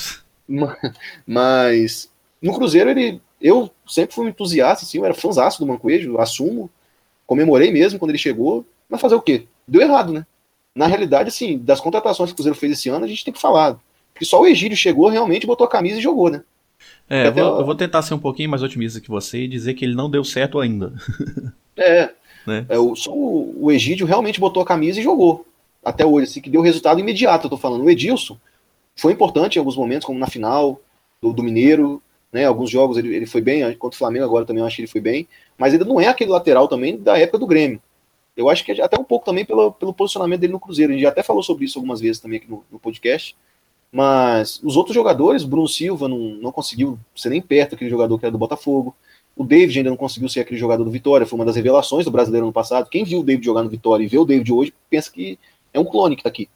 [0.53, 0.77] Ma-
[1.25, 2.11] Mas
[2.43, 3.21] no Cruzeiro ele.
[3.41, 6.69] Eu sempre fui um entusiasta, assim, eu era fãzaço do Mancoejo, assumo,
[7.25, 9.47] comemorei mesmo quando ele chegou, mas fazer o quê?
[9.67, 10.27] Deu errado, né?
[10.75, 13.41] Na realidade, assim, das contratações que o Cruzeiro fez esse ano, a gente tem que
[13.41, 13.79] falar.
[14.13, 16.43] Porque só o Egídio chegou, realmente botou a camisa e jogou, né?
[17.09, 19.85] É, vou, eu vou tentar ser um pouquinho mais otimista que você e dizer que
[19.85, 20.93] ele não deu certo ainda.
[21.81, 22.11] É.
[22.45, 22.67] Né?
[22.69, 25.47] é o, só o, o Egídio realmente botou a camisa e jogou.
[25.85, 27.85] Até hoje, assim, que deu resultado imediato, eu tô falando.
[27.85, 28.37] O Edilson
[28.97, 30.81] foi importante em alguns momentos, como na final
[31.23, 32.03] do, do Mineiro,
[32.33, 32.45] né?
[32.47, 34.91] Alguns jogos ele, ele foi bem, contra o Flamengo agora também eu acho que ele
[34.91, 37.81] foi bem, mas ele não é aquele lateral também da época do Grêmio.
[38.39, 40.93] Eu acho que é até um pouco também pelo, pelo posicionamento dele no Cruzeiro.
[40.93, 43.37] A gente já até falou sobre isso algumas vezes também aqui no, no podcast.
[43.91, 48.25] Mas os outros jogadores, Bruno Silva não, não conseguiu ser nem perto daquele jogador que
[48.25, 48.95] era do Botafogo.
[49.35, 52.13] O David ainda não conseguiu ser aquele jogador do Vitória, foi uma das revelações do
[52.13, 52.89] brasileiro no passado.
[52.89, 55.37] Quem viu o David jogar no Vitória e vê o David hoje, pensa que
[55.75, 56.49] é um clone que tá aqui.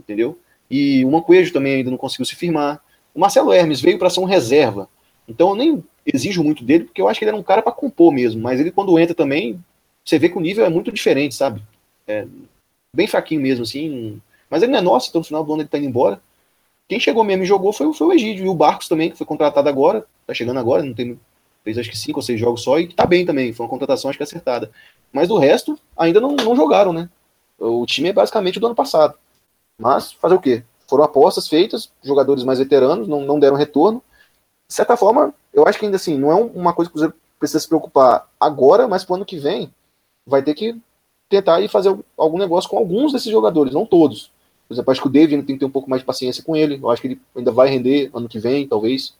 [0.00, 0.36] Entendeu?
[0.68, 2.82] E o Mancoejo também ainda não conseguiu se firmar.
[3.14, 4.88] O Marcelo Hermes veio para ser um reserva.
[5.28, 7.72] Então eu nem exijo muito dele, porque eu acho que ele era um cara para
[7.72, 8.42] compor mesmo.
[8.42, 9.62] Mas ele, quando entra também,
[10.10, 11.62] você vê que o nível é muito diferente, sabe?
[12.06, 12.26] É
[12.94, 14.20] bem fraquinho mesmo, assim.
[14.50, 16.20] Mas ele não é nosso, então no final do ano ele tá indo embora.
[16.88, 18.44] Quem chegou mesmo e jogou foi, foi o Egídio.
[18.44, 20.04] E o Barcos também, que foi contratado agora.
[20.26, 21.18] Tá chegando agora, não tem.
[21.62, 23.52] Fez acho que cinco ou seis jogos só e tá bem também.
[23.52, 24.72] Foi uma contratação, acho que acertada.
[25.12, 27.08] Mas do resto, ainda não, não jogaram, né?
[27.56, 29.14] O time é basicamente do ano passado.
[29.78, 30.64] Mas fazer o quê?
[30.88, 34.02] Foram apostas feitas, jogadores mais veteranos, não, não deram retorno.
[34.66, 37.68] De certa forma, eu acho que ainda assim, não é uma coisa que precisa se
[37.68, 39.70] preocupar agora, mas pro ano que vem
[40.26, 40.76] vai ter que
[41.28, 44.30] tentar ir fazer algum negócio com alguns desses jogadores, não todos.
[44.66, 46.42] Por exemplo, acho que o David ainda tem que ter um pouco mais de paciência
[46.44, 46.78] com ele.
[46.82, 49.14] Eu acho que ele ainda vai render ano que vem, talvez.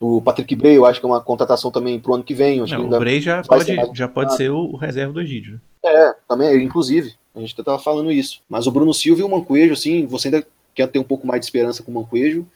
[0.00, 2.60] O Patrick Bray, eu acho que é uma contratação também pro ano que vem.
[2.60, 2.88] Acho É, que o.
[2.88, 5.54] Bray já pode, já pode ser o, reserva do Egídio.
[5.82, 5.90] né?
[5.90, 7.14] É, também, inclusive.
[7.34, 8.40] A gente até tava falando isso.
[8.48, 11.40] Mas o Bruno Silva e o Mancoejo, assim, você ainda quer ter um pouco mais
[11.40, 12.46] de esperança com o Mancoejo?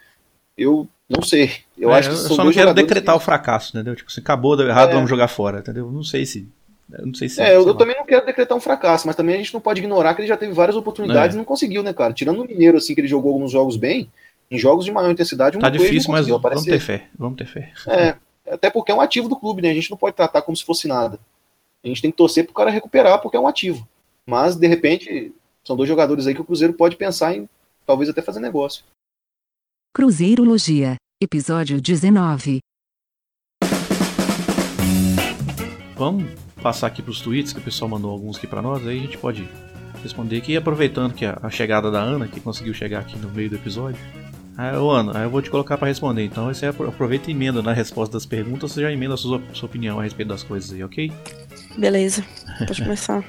[0.57, 1.51] Eu não sei.
[1.76, 3.97] Eu É, acho que eu são só não quero decretar que- o fracasso, entendeu?
[3.97, 4.95] Tipo, se acabou, deu errado, É.
[4.95, 5.91] vamos jogar fora, entendeu?
[5.91, 6.49] Não sei se.
[6.93, 7.41] Eu Não sei se.
[7.41, 7.78] É, eu, sei eu lá.
[7.78, 10.28] também não quero decretar um fracasso, mas também a gente não pode ignorar que ele
[10.28, 11.36] já teve várias oportunidades É.
[11.36, 12.12] e não conseguiu, né, cara?
[12.12, 14.11] Tirando o Mineiro, assim, que ele jogou alguns jogos bem,
[14.51, 17.07] em jogos de maior intensidade, o Tá difícil, não mas vamos ter fé.
[17.18, 17.72] Vamos ter fé.
[17.86, 18.14] É,
[18.51, 19.70] até porque é um ativo do clube, né?
[19.70, 21.18] A gente não pode tratar como se fosse nada.
[21.84, 23.86] A gente tem que torcer pro cara recuperar, porque é um ativo.
[24.26, 25.32] Mas, de repente,
[25.64, 27.49] são dois jogadores aí que o Cruzeiro pode pensar em
[27.86, 28.82] talvez até fazer negócio.
[29.95, 32.61] Cruzeirologia, episódio 19.
[35.97, 39.02] Vamos passar aqui pros tweets, que o pessoal mandou alguns aqui pra nós, aí a
[39.02, 39.48] gente pode
[40.02, 43.50] responder aqui, aproveitando que a, a chegada da Ana, que conseguiu chegar aqui no meio
[43.50, 44.00] do episódio.
[44.56, 47.34] Aí, ô Ana, aí eu vou te colocar pra responder, então você apro- aproveita e
[47.34, 50.42] emenda na resposta das perguntas, você já emenda a sua, sua opinião a respeito das
[50.42, 51.12] coisas aí, ok?
[51.76, 52.24] Beleza,
[52.66, 53.24] pode começar.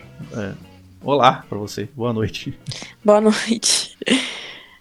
[1.01, 2.57] Olá pra você, boa noite.
[3.05, 3.95] Boa noite.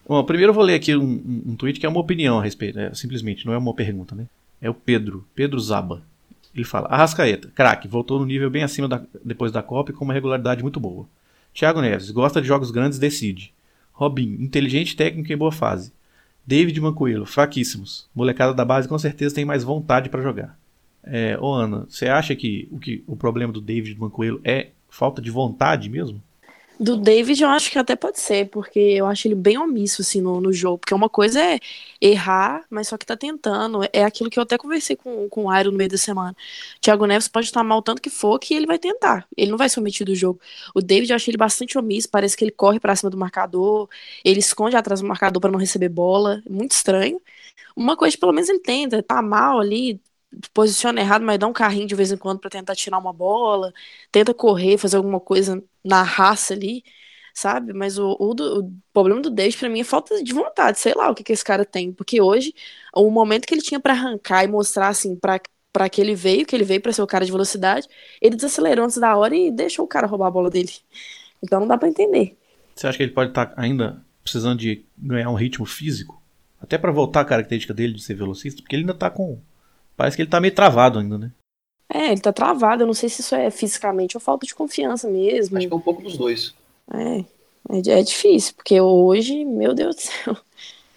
[0.09, 2.42] Bom, primeiro eu vou ler aqui um, um, um tweet que é uma opinião a
[2.42, 4.24] respeito, é, simplesmente, não é uma pergunta, né?
[4.61, 6.03] É o Pedro, Pedro Zaba.
[6.59, 10.04] Ele fala: Arrascaeta, craque, voltou no nível bem acima da, depois da Copa e com
[10.04, 11.06] uma regularidade muito boa.
[11.54, 13.52] Thiago Neves, gosta de jogos grandes, decide.
[13.92, 15.92] Robinho, inteligente, técnico e boa fase.
[16.46, 18.09] David Mancoelho, fraquíssimos.
[18.14, 20.59] Molecada da base com certeza tem mais vontade pra jogar.
[21.02, 25.20] É, ô Ana, você acha que o, que o problema do David Mancoelho é falta
[25.20, 26.22] de vontade mesmo?
[26.81, 30.20] Do David eu acho que até pode ser, porque eu acho ele bem omisso assim
[30.20, 30.79] no, no jogo.
[30.79, 31.59] Porque uma coisa é
[32.01, 33.81] errar, mas só que tá tentando.
[33.93, 36.37] É aquilo que eu até conversei com, com o Airo no meio da semana.
[36.81, 39.26] Thiago Neves pode estar mal tanto que for que ele vai tentar.
[39.37, 40.41] Ele não vai ser omitido do jogo.
[40.72, 43.89] O David eu acho ele bastante omisso, parece que ele corre pra cima do marcador,
[44.24, 46.43] ele esconde atrás do marcador pra não receber bola.
[46.49, 47.20] Muito estranho.
[47.76, 50.01] Uma coisa pelo menos ele tenta, tá mal ali,
[50.53, 53.72] posiciona errado, mas dá um carrinho de vez em quando pra tentar tirar uma bola,
[54.12, 56.85] tenta correr, fazer alguma coisa na raça ali,
[57.35, 57.72] sabe?
[57.72, 60.95] Mas o, o, do- o problema do David pra mim é falta de vontade, sei
[60.95, 62.55] lá o que, que esse cara tem, porque hoje
[62.95, 66.47] o momento que ele tinha pra arrancar e mostrar assim pra para que ele veio,
[66.47, 67.87] que ele veio pra ser o cara de velocidade,
[68.22, 70.72] ele desacelerou antes da hora e deixou o cara roubar a bola dele.
[71.43, 72.37] Então não dá pra entender.
[72.74, 76.20] Você acha que ele pode estar ainda precisando de ganhar um ritmo físico?
[76.61, 78.62] Até pra voltar a característica dele de ser velocista?
[78.62, 79.39] Porque ele ainda tá com.
[79.99, 81.32] Parece que ele tá meio travado ainda, né?
[81.92, 85.11] É, ele tá travado, eu não sei se isso é fisicamente ou falta de confiança
[85.11, 85.59] mesmo.
[85.59, 86.55] Acho que é um pouco dos dois.
[86.94, 87.24] É,
[87.68, 90.36] é, é difícil, porque hoje, meu Deus do céu.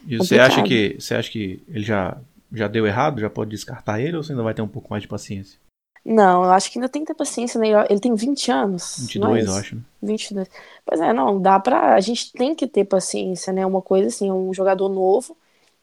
[0.07, 0.97] E você acha que.
[0.99, 2.15] Você acha que ele já
[2.53, 3.19] já deu errado?
[3.19, 5.57] Já pode descartar ele ou você ainda vai ter um pouco mais de paciência?
[6.05, 7.67] Não, eu acho que ainda tem que ter paciência, né?
[7.89, 8.97] Ele tem 20 anos.
[8.99, 9.75] 22, eu acho.
[9.77, 9.81] Né?
[10.03, 10.47] 22.
[10.85, 11.95] Pois é, não, dá pra.
[11.95, 13.65] A gente tem que ter paciência, né?
[13.65, 15.35] Uma coisa assim, um jogador novo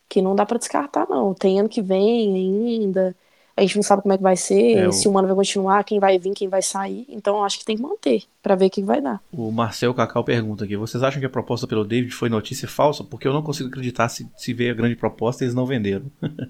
[0.08, 1.34] que não dá pra descartar, não.
[1.34, 3.14] Tem ano que vem ainda.
[3.56, 5.36] A gente não sabe como é que vai ser, É, o- se o mano vai
[5.36, 7.04] continuar, quem vai vir, quem vai sair.
[7.08, 9.20] Então acho que tem que manter, pra ver o que vai dar.
[9.32, 13.02] O Marcel Cacau pergunta aqui: vocês acham que a proposta pelo David foi notícia falsa?
[13.02, 16.04] Porque eu não consigo acreditar se, se veio a grande proposta e eles não venderam.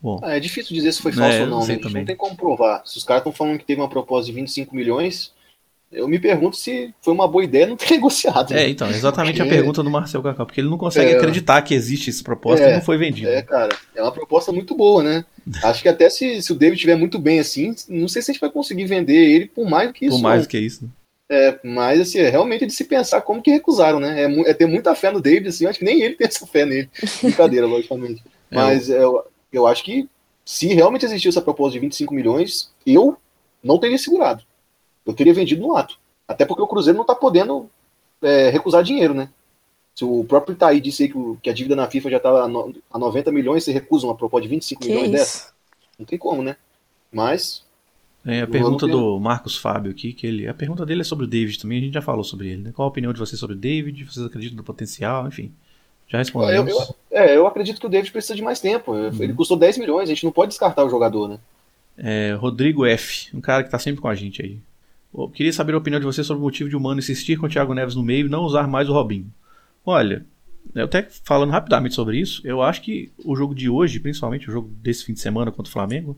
[0.00, 1.64] Bom, Ah, é difícil dizer se foi É, falso eu ou não, né?
[1.64, 2.02] A gente também.
[2.02, 2.82] não tem como provar.
[2.86, 5.32] Se os caras estão falando que teve uma proposta de 25 milhões,
[5.96, 8.52] eu me pergunto se foi uma boa ideia não ter negociado.
[8.52, 8.64] né?
[8.64, 11.16] é, então, exatamente a Porque- pergunta do Marcel Cacau, porque ele não consegue É.
[11.16, 13.30] acreditar que existe essa proposta É, e não foi vendida.
[13.30, 15.24] É, cara, é uma proposta muito boa, né?
[15.64, 18.34] Acho que até se, se o David estiver muito bem assim, não sei se a
[18.34, 20.16] gente vai conseguir vender ele por mais do que isso.
[20.16, 20.84] Por mais do que isso.
[20.84, 20.90] né?
[21.28, 24.22] É, mas assim, é realmente de se pensar como que recusaram, né?
[24.22, 26.46] É, é ter muita fé no David, assim, eu acho que nem ele tem essa
[26.46, 26.88] fé nele.
[27.22, 28.22] Brincadeira, logicamente.
[28.50, 30.08] É, Mas eu, eu acho que
[30.44, 33.16] se realmente existiu essa proposta de 25 milhões, eu
[33.64, 34.44] não teria segurado.
[35.06, 35.98] Eu teria vendido no ato.
[36.26, 37.70] Até porque o Cruzeiro não tá podendo
[38.22, 39.28] é, recusar dinheiro, né?
[39.94, 42.28] Se o próprio Itaí disse aí que, o- que a dívida na FIFA já tá
[42.44, 45.52] a, no- a 90 milhões, você recusa uma proposta de 25 Que milhões dessa?
[45.98, 46.56] Não tem como, né?
[47.12, 47.64] Mas,
[48.24, 50.48] É, a pergunta do Marcos Fábio aqui, que ele.
[50.48, 52.72] A pergunta dele é sobre o David também, a gente já falou sobre ele, né?
[52.74, 54.04] Qual a opinião de vocês sobre o David?
[54.04, 55.26] Vocês acreditam no potencial?
[55.28, 55.52] Enfim.
[56.08, 56.72] Já eu, respondemos.
[56.72, 58.94] eu- é, eu acredito que o David precisa de mais tempo.
[58.96, 61.38] Ele custou 10 milhões, a gente não pode descartar o jogador, né?
[61.96, 64.58] É, Rodrigo F, um cara que tá sempre com a gente aí.
[65.16, 67.46] Eu queria saber a opinião de vocês sobre o motivo de o Mano insistir com
[67.46, 69.32] o Thiago Neves no meio e não usar mais o Robinho.
[69.84, 70.26] Olha,
[70.74, 74.52] eu até falando rapidamente sobre isso, eu acho que o jogo de hoje, principalmente o
[74.52, 76.16] jogo desse fim de semana contra o Flamengo,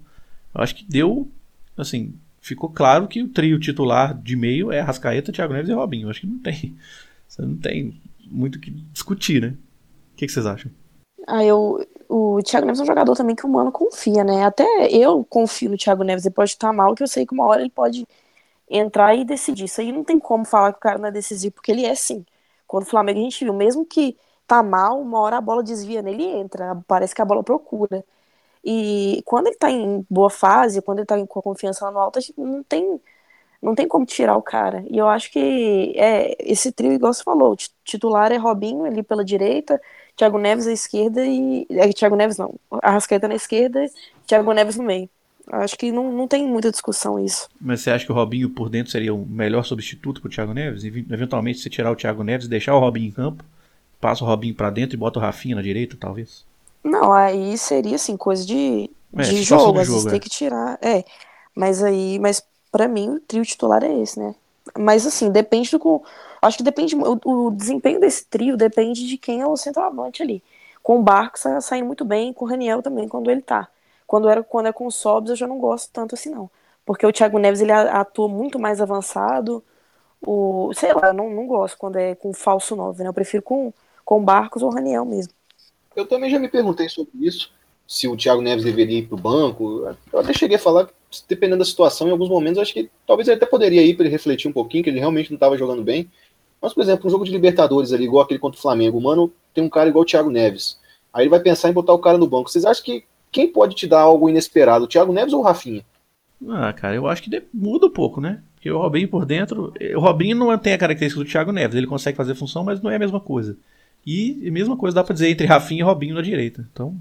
[0.54, 1.30] eu acho que deu,
[1.76, 6.06] assim, ficou claro que o trio titular de meio é Arrascaeta, Thiago Neves e Robinho.
[6.06, 6.76] Eu acho que não tem,
[7.28, 9.54] você não tem muito o que discutir, né?
[10.12, 10.72] O que, que vocês acham?
[11.26, 14.44] Ah, eu, o Thiago Neves é um jogador também que o Mano confia, né?
[14.44, 16.24] Até eu confio no Thiago Neves.
[16.24, 18.06] Ele pode estar mal, que eu sei que uma hora ele pode
[18.70, 19.64] entrar e decidir.
[19.64, 21.94] Isso aí não tem como falar que o cara não é decisivo, porque ele é
[21.94, 22.24] sim.
[22.66, 24.16] Quando o Flamengo a gente viu, mesmo que
[24.46, 26.76] tá mal, uma hora a bola desvia nele e entra.
[26.86, 28.04] Parece que a bola procura.
[28.64, 31.98] E quando ele tá em boa fase, quando ele tá com a confiança lá no
[31.98, 33.00] alto, a gente não tem,
[33.62, 34.84] não tem como tirar o cara.
[34.90, 39.24] E eu acho que é esse trio, igual você falou, titular é Robinho ali pela
[39.24, 39.80] direita,
[40.16, 41.66] Thiago Neves à esquerda e.
[41.70, 42.54] É, Thiago Neves não.
[42.82, 43.86] Arrascaeta na esquerda,
[44.26, 45.08] Thiago Neves no meio.
[45.50, 47.48] Acho que não, não tem muita discussão isso.
[47.60, 50.84] Mas você acha que o Robinho por dentro seria o melhor substituto pro Thiago Neves?
[50.84, 53.44] Eventualmente, se tirar o Thiago Neves e deixar o Robinho em campo,
[54.00, 56.44] passa o Robinho pra dentro e bota o Rafinha na direita, talvez?
[56.84, 60.20] Não, aí seria assim, coisa de, É, de jogo, de às vezes jogo, tem é.
[60.20, 60.78] que tirar.
[60.82, 61.04] É.
[61.54, 64.34] Mas aí, mas para mim o trio titular é esse, né?
[64.76, 66.02] Mas assim, depende do.
[66.42, 66.94] Acho que depende.
[66.96, 70.42] O, o desempenho desse trio depende de quem é o centroavante ali.
[70.82, 73.68] Com o Barcos tá saindo muito bem, com o Raniel também, quando ele tá.
[74.08, 76.50] Quando, era, quando é com o Sobs, eu já não gosto tanto assim, não.
[76.84, 79.62] Porque o Thiago Neves ele atua muito mais avançado.
[80.26, 83.10] O, sei lá, eu não, não gosto quando é com falso 9, né?
[83.10, 83.70] Eu prefiro com,
[84.06, 85.34] com Barcos ou Raniel mesmo.
[85.94, 87.52] Eu também já me perguntei sobre isso,
[87.86, 89.94] se o Thiago Neves deveria ir para o banco.
[90.10, 90.88] Eu até cheguei a falar,
[91.28, 94.12] dependendo da situação, em alguns momentos, acho que talvez ele até poderia ir para ele
[94.12, 96.10] refletir um pouquinho, que ele realmente não estava jogando bem.
[96.62, 99.62] Mas, por exemplo, um jogo de Libertadores ali, igual aquele contra o Flamengo, mano tem
[99.62, 100.78] um cara igual o Thiago Neves.
[101.12, 102.50] Aí ele vai pensar em botar o cara no banco.
[102.50, 105.84] Vocês acham que quem pode te dar algo inesperado, o Thiago Neves ou o Rafinha?
[106.48, 108.40] Ah, cara, eu acho que de- muda um pouco, né?
[108.54, 109.72] Porque o Robinho por dentro.
[109.96, 112.90] O Robinho não tem a característica do Thiago Neves, ele consegue fazer função, mas não
[112.90, 113.56] é a mesma coisa.
[114.06, 116.66] E a mesma coisa dá pra dizer entre Rafinha e Robinho na direita.
[116.72, 116.94] Então,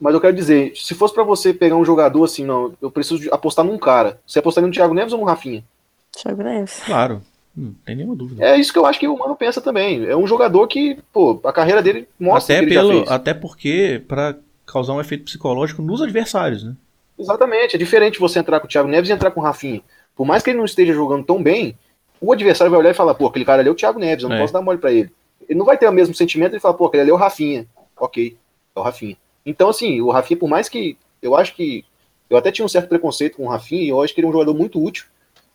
[0.00, 3.28] Mas eu quero dizer, se fosse para você pegar um jogador assim, não, eu preciso
[3.32, 4.20] apostar num cara.
[4.26, 5.64] Você apostaria no Thiago Neves ou no Rafinha?
[6.12, 6.80] Thiago Neves.
[6.86, 7.20] claro,
[7.56, 8.44] não tem nenhuma dúvida.
[8.44, 10.04] É isso que eu acho que o Mano pensa também.
[10.06, 13.10] É um jogador que, pô, a carreira dele mostra até, que ele já pelo, fez.
[13.10, 14.36] até porque pra
[14.72, 16.74] causar um efeito psicológico nos adversários, né?
[17.18, 19.82] Exatamente, é diferente você entrar com o Thiago Neves e entrar com o Rafinha.
[20.14, 21.76] Por mais que ele não esteja jogando tão bem,
[22.20, 24.28] o adversário vai olhar e falar, pô, aquele cara ali é o Thiago Neves, eu
[24.28, 24.40] não É.
[24.40, 25.10] posso dar mole pra ele.
[25.48, 27.66] Ele não vai ter o mesmo sentimento e falar, pô, aquele ali é o Rafinha.
[27.96, 28.36] Ok,
[28.76, 29.16] é o Rafinha.
[29.44, 30.96] Então, assim, o Rafinha, por mais que.
[31.22, 31.84] Eu acho que.
[32.28, 34.28] Eu até tinha um certo preconceito com o Rafinha, e eu acho que ele é
[34.30, 35.06] um jogador muito útil,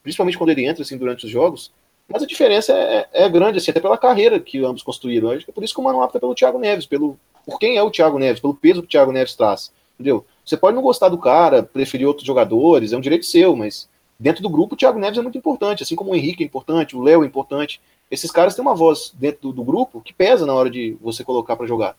[0.01, 1.71] principalmente quando ele entra, assim, durante os jogos.
[2.09, 5.29] Mas a diferença é, é grande, assim, até pela carreira que ambos construíram.
[5.29, 7.59] Eu acho que é por isso que o Mano opta pelo Thiago Neves, pelo, por
[7.59, 9.71] quem é o Thiago Neves, pelo peso que o Thiago Neves traz.
[9.95, 10.25] Entendeu?
[10.45, 13.89] Você pode não gostar do cara, preferir outros jogadores, é um direito seu, mas
[14.19, 16.95] dentro do grupo o Thiago Neves é muito importante, assim como o Henrique é importante,
[16.95, 17.79] o Léo é importante.
[18.09, 21.23] Esses caras têm uma voz dentro do, do grupo que pesa na hora de você
[21.23, 21.95] colocar pra jogar.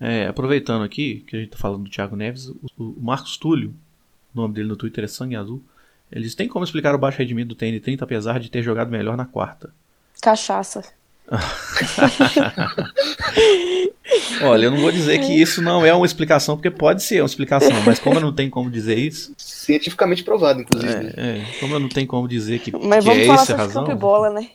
[0.00, 3.74] É, aproveitando aqui, que a gente tá falando do Thiago Neves, o, o Marcos Túlio,
[4.34, 5.62] o nome dele no Twitter é Sangue Azul,
[6.10, 9.24] eles têm como explicar o baixo rendimento do TN30 apesar de ter jogado melhor na
[9.24, 9.72] quarta.
[10.20, 10.82] Cachaça.
[14.42, 17.26] Olha, eu não vou dizer que isso não é uma explicação, porque pode ser uma
[17.26, 19.32] explicação, mas como eu não tenho como dizer isso.
[19.36, 21.14] Cientificamente provado, inclusive.
[21.16, 23.56] É, é, como eu não tenho como dizer que, Mas que vamos é falar essa
[23.56, 23.84] razão.
[23.84, 24.50] campo e bola, né?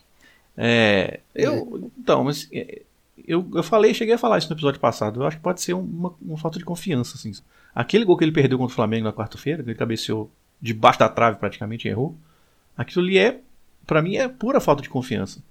[0.56, 2.82] É, eu, então, mas é,
[3.28, 5.22] eu, eu falei, cheguei a falar isso no episódio passado.
[5.22, 7.32] Eu acho que pode ser uma, uma falta de confiança, assim.
[7.74, 10.30] Aquele gol que ele perdeu contra o Flamengo na quarta-feira, que ele cabeceou
[10.62, 12.16] debaixo da trave praticamente e errou.
[12.76, 13.40] Aquilo ali é,
[13.86, 15.42] pra mim, é pura falta de confiança.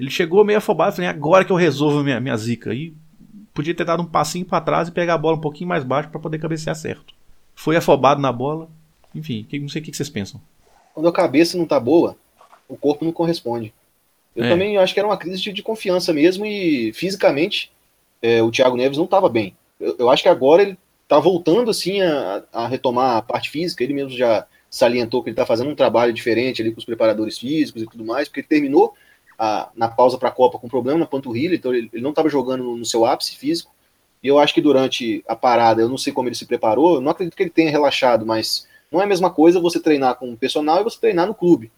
[0.00, 2.72] Ele chegou meio afobado, falei, agora que eu resolvo minha, minha zica.
[2.72, 2.94] E
[3.52, 6.08] podia ter dado um passinho pra trás e pegar a bola um pouquinho mais baixo
[6.08, 7.12] pra poder cabecear certo.
[7.54, 8.68] Foi afobado na bola.
[9.14, 10.40] Enfim, não sei o que vocês pensam.
[10.94, 12.16] Quando a cabeça não tá boa,
[12.66, 13.74] o corpo não corresponde.
[14.34, 14.48] Eu É.
[14.48, 17.70] também acho que era uma crise de, de confiança mesmo e fisicamente
[18.22, 19.54] é, o Thiago Neves não estava bem.
[19.78, 23.84] Eu, eu acho que agora ele tá voltando assim a, a retomar a parte física.
[23.84, 27.36] Ele mesmo já salientou que ele tá fazendo um trabalho diferente ali com os preparadores
[27.36, 28.94] físicos e tudo mais, porque ele terminou
[29.40, 32.28] a- na pausa para a Copa com problema na panturrilha, então ele, ele não estava
[32.28, 33.72] jogando no, no seu ápice físico.
[34.22, 37.10] E eu acho que durante a parada, eu não sei como ele se preparou, não
[37.10, 40.36] acredito que ele tenha relaxado, mas não é a mesma coisa você treinar com um
[40.36, 41.72] personal e você treinar no clube.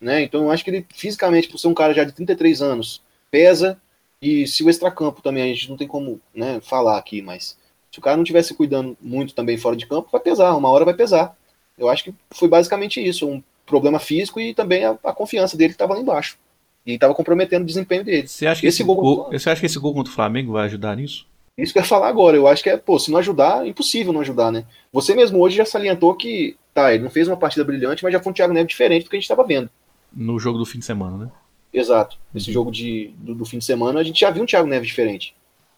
[0.00, 0.22] Né?
[0.22, 3.80] Então eu acho que ele fisicamente, por ser um cara já de 33 anos, pesa,
[4.20, 7.56] e se o extracampo também a gente não tem como né, falar aqui, mas
[7.90, 10.84] se o cara não tivesse cuidando muito também fora de campo, vai pesar, uma hora
[10.84, 11.34] vai pesar.
[11.78, 15.72] Eu acho que foi basicamente isso, um problema físico e também a, a confiança dele
[15.72, 16.38] estava lá embaixo.
[16.86, 18.28] E estava comprometendo o desempenho dele.
[18.28, 20.14] Você acha, que Esse esse gol gol, contra- você acha que esse gol contra o
[20.14, 21.26] Flamengo vai ajudar nisso?
[21.58, 22.36] Isso que eu ia falar agora.
[22.36, 24.64] Eu acho que é, pô, se não ajudar, é impossível não ajudar, né?
[24.92, 28.20] Você mesmo hoje já salientou que, tá, ele não fez uma partida brilhante, mas já
[28.22, 29.68] foi um Thiago Neves diferente do que a gente estava vendo.
[30.14, 31.30] No jogo do fim de semana, né?
[31.72, 32.18] Exato.
[32.34, 34.86] Esse jogo de, do, do fim de semana, a gente já viu um Thiago Neves
[34.88, 35.34] diferente.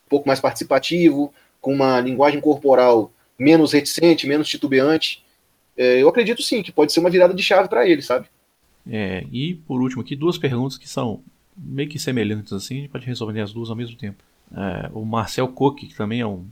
[0.07, 5.25] Um pouco mais participativo, com uma linguagem corporal menos reticente, menos titubeante.
[5.77, 8.27] É, eu acredito sim que pode ser uma virada de chave para ele, sabe?
[8.91, 11.21] É, e por último aqui, duas perguntas que são
[11.57, 14.23] meio que semelhantes assim, a gente pode resolver as duas ao mesmo tempo.
[14.55, 16.45] É, o Marcel Coque, que também é um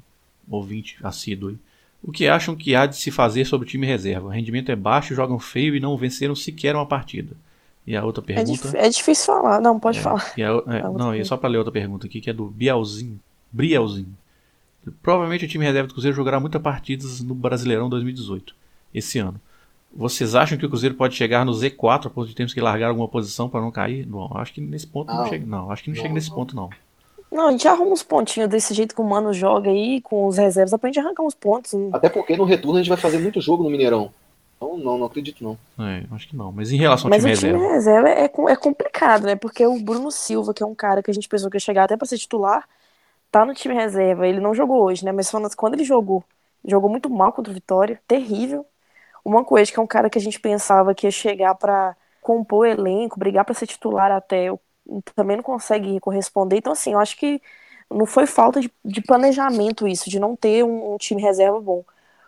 [0.48, 1.56] ouvinte assíduo aí.
[2.02, 4.26] O que acham que há de se fazer sobre o time reserva?
[4.26, 7.34] O rendimento é baixo, jogam feio e não venceram sequer uma partida.
[7.86, 8.68] E a outra É, pergunta.
[8.68, 9.60] dif- é difícil falar.
[9.60, 10.32] Não, pode falar.
[10.36, 12.32] E a- é, A não, e é só para ler outra pergunta aqui, que é
[12.32, 13.18] do Bielzinho.
[13.50, 14.14] Brielzinho.
[15.02, 18.54] Provavelmente o time reserva do Cruzeiro jogará muitas partidas no Brasileirão 2018,
[18.94, 19.40] esse ano.
[19.92, 22.88] Vocês acham que o Cruzeiro pode chegar no Z4 a ponto de termos que largar
[22.90, 24.04] alguma posição para não cair?
[24.06, 25.28] Bom, acho que nesse ponto não, Não.
[25.28, 25.46] chega.
[25.46, 26.36] Não, acho que não, Não, chega nesse não.
[26.36, 26.70] ponto, não.
[27.32, 30.36] Não, a gente arruma uns pontinhos desse jeito que o Mano joga aí, com os
[30.36, 31.72] reservas, dá pra gente arrancar uns pontos.
[31.92, 34.10] Até porque no retorno a gente vai fazer muito jogo no Mineirão.
[34.56, 35.58] Então, não, não acredito não.
[35.86, 36.50] É, acho que não.
[36.52, 37.74] Mas em relação ao Mas o time time reserva.
[37.74, 39.34] reserva é, com- é complicado, né?
[39.36, 41.84] Porque o Bruno Silva, que é um cara que a gente pensou que ia chegar
[41.84, 42.64] até pra ser titular,
[43.30, 44.26] tá no time reserva.
[44.26, 45.12] Ele não jogou hoje, né?
[45.12, 46.22] Mas falando assim, quando ele jogou,
[46.64, 48.64] jogou muito mal contra o Vitória, terrível.
[49.26, 52.66] O Mancoete, que é um cara que a gente pensava que ia chegar pra compor
[52.66, 54.48] elenco, brigar pra ser titular até,
[55.14, 56.56] também não consegue corresponder.
[56.58, 57.40] Então, assim, eu acho que
[57.90, 61.84] não foi falta de, de planejamento isso, de não ter um, um time reserva bom.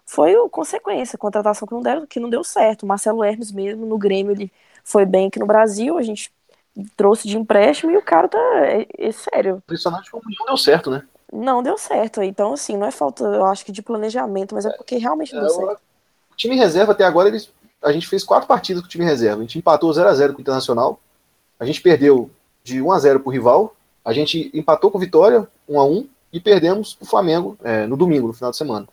[0.07, 2.82] Foi o- consequência, a contratação que não, deu, que não deu certo.
[2.84, 4.53] O Marcelo Hermes mesmo, no Grêmio, ele
[4.84, 6.32] foi bem aqui no Brasil, a gente
[6.96, 8.38] trouxe de empréstimo e o cara tá.
[8.66, 11.07] É, é sério, Impressionante como não deu certo, né?
[11.32, 12.22] não deu certo.
[12.22, 15.40] Então, assim, não é falta, eu acho que de planejamento, mas é porque realmente não
[15.40, 15.82] É, deu certo.
[16.39, 17.51] O time reserva até agora, eles,
[17.82, 19.39] a gente fez quatro partidas com o time reserva.
[19.39, 21.01] A gente empatou 0x0 com o Internacional.
[21.59, 22.30] A gente perdeu
[22.62, 23.74] de 1x0 pro rival.
[24.05, 26.07] A gente empatou com o Vitória, 1x1.
[26.32, 28.86] E perdemos o Flamengo é, no domingo, no final de semana.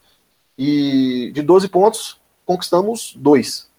[0.58, 3.70] E de 12 pontos, conquistamos dois.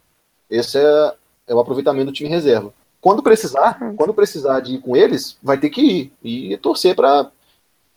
[0.48, 1.14] Esse é,
[1.48, 2.72] é o aproveitamento do time reserva.
[3.00, 6.12] Quando precisar, quando precisar de ir com eles, vai ter que ir.
[6.22, 7.32] E torcer para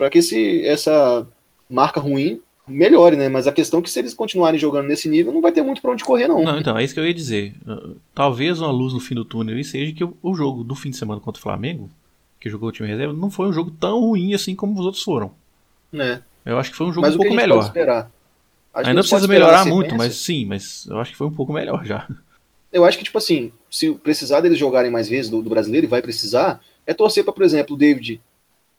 [0.09, 1.28] que esse, essa
[1.70, 3.28] marca ruim melhore, né?
[3.28, 5.82] Mas a questão é que se eles continuarem jogando nesse nível, não vai ter muito
[5.82, 6.43] pra onde correr, não.
[6.43, 7.53] Não, então, é isso que eu ia dizer.
[7.67, 10.89] Uh, Talvez uma luz no fim do túnel aí seja que o, jogo do fim
[10.89, 11.89] de semana contra o Flamengo,
[12.39, 15.03] que jogou o time reserva, não foi um jogo tão ruim assim como os outros
[15.03, 15.32] foram.
[15.91, 16.22] né?
[16.45, 17.72] Eu acho que foi um jogo Mas um pouco melhor.
[18.74, 22.07] Ainda precisa melhorar muito, mas sim, mas eu acho que foi um pouco melhor já.
[22.72, 25.89] Eu acho que, tipo assim, se precisar deles jogarem mais vezes do, do brasileiro, e
[25.89, 28.22] vai precisar, é torcer para, por exemplo, o David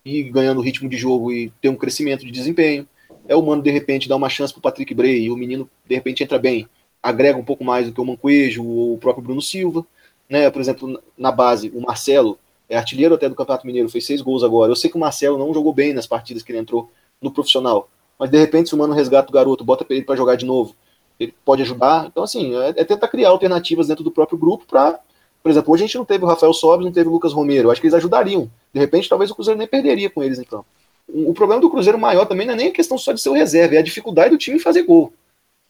[0.04, 2.86] ir ganhando ritmo de jogo e ter um crescimento de desempenho.
[3.30, 5.94] É o Mano, de repente, dar uma chance pro Patrick Bray e o menino, de
[5.94, 6.68] repente, entra bem,
[7.00, 9.86] agrega um pouco mais do que o Mancoejo ou o próprio Bruno Silva.
[10.28, 10.50] Né?
[10.50, 12.36] Por exemplo, na base, o Marcelo
[12.68, 14.72] é artilheiro até do Campeonato Mineiro, fez seis gols agora.
[14.72, 16.90] Eu sei que o Marcelo não jogou bem nas partidas que ele entrou
[17.22, 20.34] no profissional, mas de repente, se o Mano resgata o garoto, bota ele para jogar
[20.34, 20.74] de novo,
[21.20, 22.06] ele pode ajudar.
[22.06, 24.98] Então, assim, é, é tentar criar alternativas dentro do próprio grupo para.
[25.40, 27.70] Por exemplo, hoje a gente não teve o Rafael Sobres, não teve o Lucas Romero.
[27.70, 28.50] Acho que eles ajudariam.
[28.74, 30.66] De repente, talvez o Cruzeiro nem perderia com eles em campo.
[30.66, 30.79] O,
[31.12, 33.34] o problema do Cruzeiro maior também não é nem a questão só de ser o
[33.34, 35.12] reserva, é a dificuldade do time em fazer gol.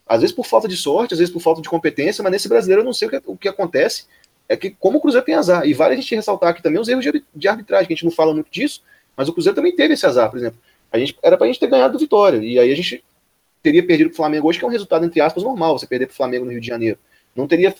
[0.06, 2.82] Às vezes por falta de sorte, às vezes por falta de competência, mas nesse brasileiro
[2.82, 4.06] eu não sei o que, o que acontece.
[4.48, 6.88] É que, como o Cruzeiro tem azar, e vale a gente ressaltar aqui também os
[6.88, 8.82] erros de, de arbitragem, que a gente não fala muito disso,
[9.16, 10.58] mas o Cruzeiro também teve esse azar, por exemplo.
[10.90, 12.38] A gente, era pra gente ter ganhado do Vitória.
[12.38, 13.04] E aí a gente
[13.62, 16.16] teria perdido pro Flamengo hoje, que é um resultado, entre aspas, normal, você perder pro
[16.16, 16.98] Flamengo no Rio de Janeiro.
[17.36, 17.72] Não teria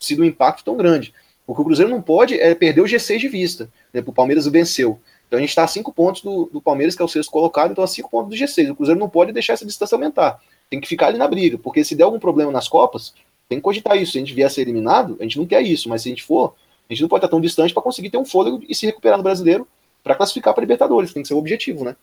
[0.00, 1.14] sido um impacto tão grande.
[1.46, 3.70] O que o Cruzeiro não pode é perder o G6 de vista.
[3.92, 4.02] Né?
[4.04, 4.98] O Palmeiras venceu.
[5.26, 7.72] Então a gente está a cinco pontos do, do, Palmeiras, que é o sexto colocado,
[7.72, 8.70] então a cinco pontos do G6.
[8.70, 10.40] O Cruzeiro não pode deixar essa distância aumentar.
[10.70, 13.12] Tem que ficar ali na briga, porque se der algum problema nas Copas,
[13.48, 14.12] tem que cogitar isso.
[14.12, 16.10] Se a gente vier a ser eliminado, a gente não quer isso, mas se a
[16.10, 16.54] gente for,
[16.88, 19.18] a gente não pode estar tão distante para conseguir ter um fôlego e se recuperar
[19.18, 19.66] no brasileiro
[20.02, 21.12] para classificar para Libertadores.
[21.12, 21.96] Tem que ser o objetivo, né?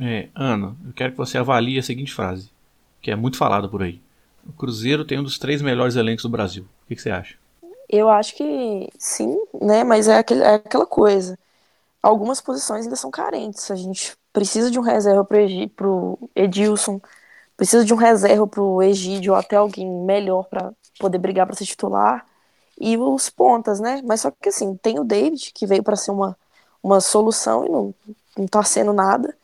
[0.00, 2.50] É, Ana, eu quero que você avalie a seguinte frase,
[3.00, 4.00] que é muito falada por aí.
[4.46, 6.64] O Cruzeiro tem um dos três melhores elencos do Brasil.
[6.84, 7.36] O que, que você acha?
[7.88, 9.84] Eu acho que sim, né?
[9.84, 11.38] Mas é, aquele, é aquela coisa.
[12.02, 13.70] Algumas posições ainda são carentes.
[13.70, 17.00] A gente precisa de um reserva para o Edilson,
[17.56, 21.56] precisa de um reserva para o Egídio ou até alguém melhor para poder brigar para
[21.56, 22.26] ser titular.
[22.80, 24.02] E os pontas, né?
[24.04, 26.36] Mas só que assim, tem o David, que veio para ser uma,
[26.82, 27.94] uma solução e não,
[28.36, 29.36] não tá sendo nada.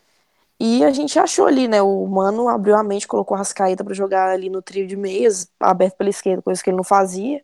[0.61, 1.81] E a gente achou ali, né?
[1.83, 5.49] O Mano abriu a mente, colocou a Rascaeta para jogar ali no trio de meias,
[5.61, 7.43] aberto pela esquerda, coisa que ele não fazia.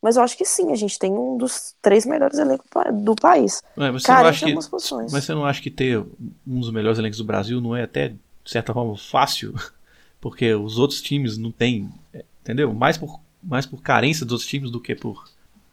[0.00, 2.66] Mas eu acho que sim, a gente tem um dos três melhores elencos
[3.02, 3.62] do país.
[3.76, 7.18] É, você não acha que, mas você não acha que ter um dos melhores elencos
[7.18, 9.54] do Brasil não é até, de certa forma, fácil?
[10.20, 11.90] Porque os outros times não têm.
[12.14, 12.72] É, entendeu?
[12.72, 15.24] Mais por, mais por carência dos outros times do que por,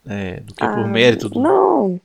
[0.07, 1.29] é, do que ah, por mérito.
[1.29, 1.39] Do...
[1.39, 2.01] Não.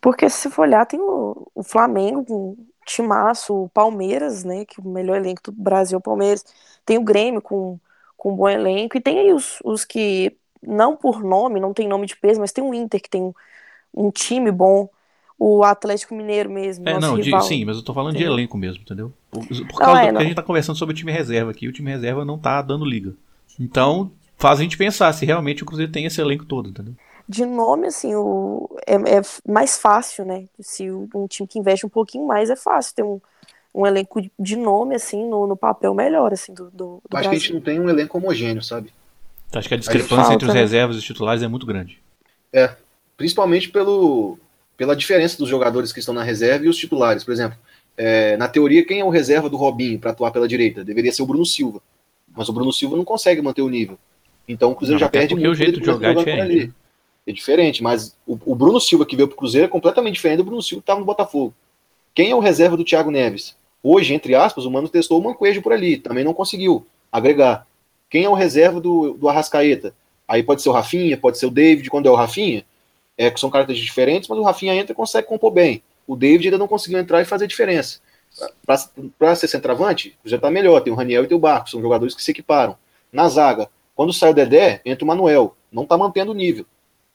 [0.00, 2.56] Porque se for olhar, tem o, o Flamengo com
[2.86, 4.64] timaço, o Palmeiras, né?
[4.64, 6.44] Que é o melhor elenco do Brasil é o Palmeiras.
[6.84, 7.78] Tem o Grêmio com,
[8.16, 8.96] com um bom elenco.
[8.96, 12.52] E tem aí os, os que não por nome, não tem nome de peso, mas
[12.52, 13.34] tem um Inter que tem um,
[13.94, 14.88] um time bom,
[15.38, 16.88] o Atlético Mineiro mesmo.
[16.88, 18.34] É, não, de, sim, mas eu tô falando entendeu?
[18.34, 19.12] de elenco mesmo, entendeu?
[19.30, 21.50] Por, por causa não, é, do que a gente tá conversando sobre o time reserva
[21.50, 23.14] aqui, o time reserva não tá dando liga.
[23.58, 26.94] Então, faz a gente pensar se realmente o Cruzeiro tem esse elenco todo, entendeu?
[27.28, 30.46] De nome, assim, o, é, é mais fácil, né?
[30.58, 33.20] Se um time que investe um pouquinho mais, é fácil ter um,
[33.74, 37.30] um elenco de nome, assim, no, no papel melhor, assim, do, do, do Acho Brasil.
[37.30, 38.92] que a gente não tem um elenco homogêneo, sabe?
[39.48, 40.60] Então, acho que a discrepância entre os né?
[40.60, 41.98] reservas e os titulares é muito grande.
[42.52, 42.74] É,
[43.16, 44.38] principalmente pelo,
[44.76, 47.24] pela diferença dos jogadores que estão na reserva e os titulares.
[47.24, 47.58] Por exemplo,
[47.96, 50.84] é, na teoria, quem é o reserva do Robinho para atuar pela direita?
[50.84, 51.82] Deveria ser o Bruno Silva.
[52.36, 53.98] Mas o Bruno Silva não consegue manter o nível.
[54.46, 55.50] Então o Cruzeiro não, já perde muito.
[55.50, 56.72] o jeito de jogar é diferente.
[57.26, 60.38] É diferente, mas o, o, Bruno Silva que veio para o Cruzeiro é completamente diferente
[60.38, 61.52] do Bruno Silva que estava no Botafogo.
[62.14, 63.54] Quem é o reserva do Thiago Neves?
[63.82, 67.66] Hoje, entre aspas, o Mano testou o Manquejo por ali, também não conseguiu agregar.
[68.10, 69.94] Quem é o reserva do, do Arrascaeta?
[70.26, 72.64] Aí pode ser o Rafinha, pode ser o David, quando é o Rafinha,
[73.16, 75.82] é que são características diferentes, mas o Rafinha entra e consegue compor bem.
[76.06, 78.00] O David ainda não conseguiu entrar e fazer diferença.
[79.18, 80.80] Para ser centroavante, já está melhor.
[80.80, 82.76] Tem o Raniel e tem o Barco, são jogadores que se equiparam.
[83.12, 85.56] Na zaga, quando sai o Dedé, entra o Manuel.
[85.72, 86.64] Não está mantendo o nível.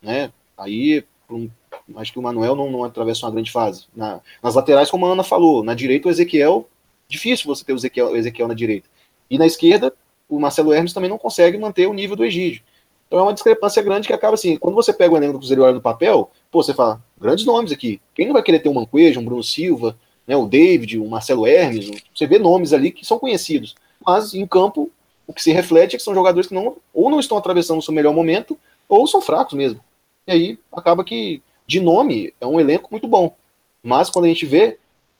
[0.02, 0.32] Né?
[0.58, 1.50] Aí, um,
[1.96, 3.86] acho que o Manuel não, não atravessa uma grande fase.
[3.96, 6.68] Na, nas laterais, como a Ana falou, na direita o Ezequiel,
[7.08, 8.90] difícil você ter o Ezequiel, o Ezequiel na direita.
[9.30, 9.94] E na esquerda,
[10.30, 12.62] o Marcelo Hermes também não consegue manter o nível do Egídio.
[13.08, 15.62] Então é uma discrepância grande que acaba assim, quando você pega o elenco do Cruzeiro
[15.62, 18.02] e olha no papel, pô, você fala, grandes nomes aqui.
[18.16, 19.96] Quem não vai querer ter um Manquejo, um Bruno Silva,
[20.26, 23.76] né, o David, o Marcelo Hermes, você vê nomes ali que são conhecidos.
[24.04, 24.90] Mas em campo,
[25.28, 27.82] o que se reflete é que são jogadores que não, ou não estão atravessando o
[27.84, 28.58] seu melhor momento,
[28.90, 29.80] ou são fracos mesmo.
[30.26, 33.36] E aí acaba que, de nome, é um elenco muito bom.
[33.84, 34.80] Mas quando a gente vê,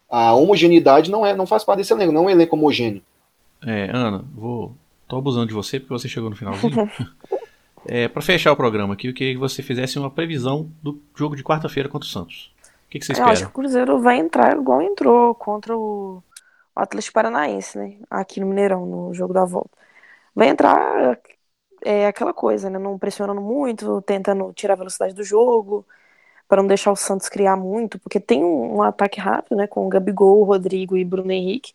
[0.10, 3.02] a homogeneidade não é, não faz parte desse elenco, não é um elenco homogêneo.
[3.66, 4.74] É, Ana, vou
[5.14, 6.90] Tô abusando de você porque você chegou no finalzinho.
[7.86, 11.36] é, para fechar o programa aqui, eu queria que você fizesse uma previsão do jogo
[11.36, 12.52] de quarta-feira contra o Santos.
[12.88, 13.30] O que, que você espera?
[13.30, 16.24] Eu acho que o Cruzeiro vai entrar igual entrou contra o
[16.76, 17.98] Atlético Paranaense, né?
[18.10, 19.78] Aqui no Mineirão, no jogo da volta.
[20.34, 21.20] Vai entrar
[21.86, 22.80] é aquela coisa, né?
[22.80, 25.86] Não pressionando muito, tentando tirar a velocidade do jogo,
[26.48, 29.68] para não deixar o Santos criar muito, porque tem um, um ataque rápido, né?
[29.68, 31.72] Com o Gabigol, Rodrigo e Bruno Henrique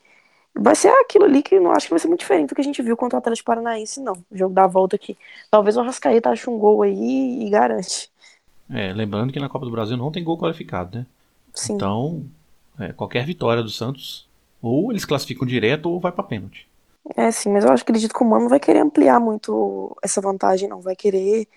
[0.58, 2.64] vai ser aquilo ali que não acho que vai ser muito diferente do que a
[2.64, 4.14] gente viu contra o Atlético Paranaense, não.
[4.30, 5.16] O jogo da volta aqui.
[5.50, 8.10] Talvez o Arrascaeta ache um gol aí e garante.
[8.70, 11.06] É, lembrando que na Copa do Brasil não tem gol qualificado, né?
[11.54, 11.74] Sim.
[11.74, 12.24] Então,
[12.78, 14.28] é, qualquer vitória do Santos,
[14.60, 16.68] ou eles classificam direto ou vai para pênalti.
[17.16, 20.20] É, sim, mas eu acho que acredito que o Mano vai querer ampliar muito essa
[20.20, 20.80] vantagem, não.
[20.80, 21.48] Vai querer.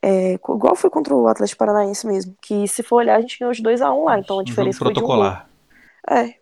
[0.00, 2.36] É, igual foi contra o Atlético Paranaense mesmo.
[2.40, 4.84] Que se for olhar, a gente ganhou de 2x1 um lá, então a diferença um
[4.84, 5.48] foi protocolar.
[6.06, 6.24] de um gol.
[6.24, 6.34] É,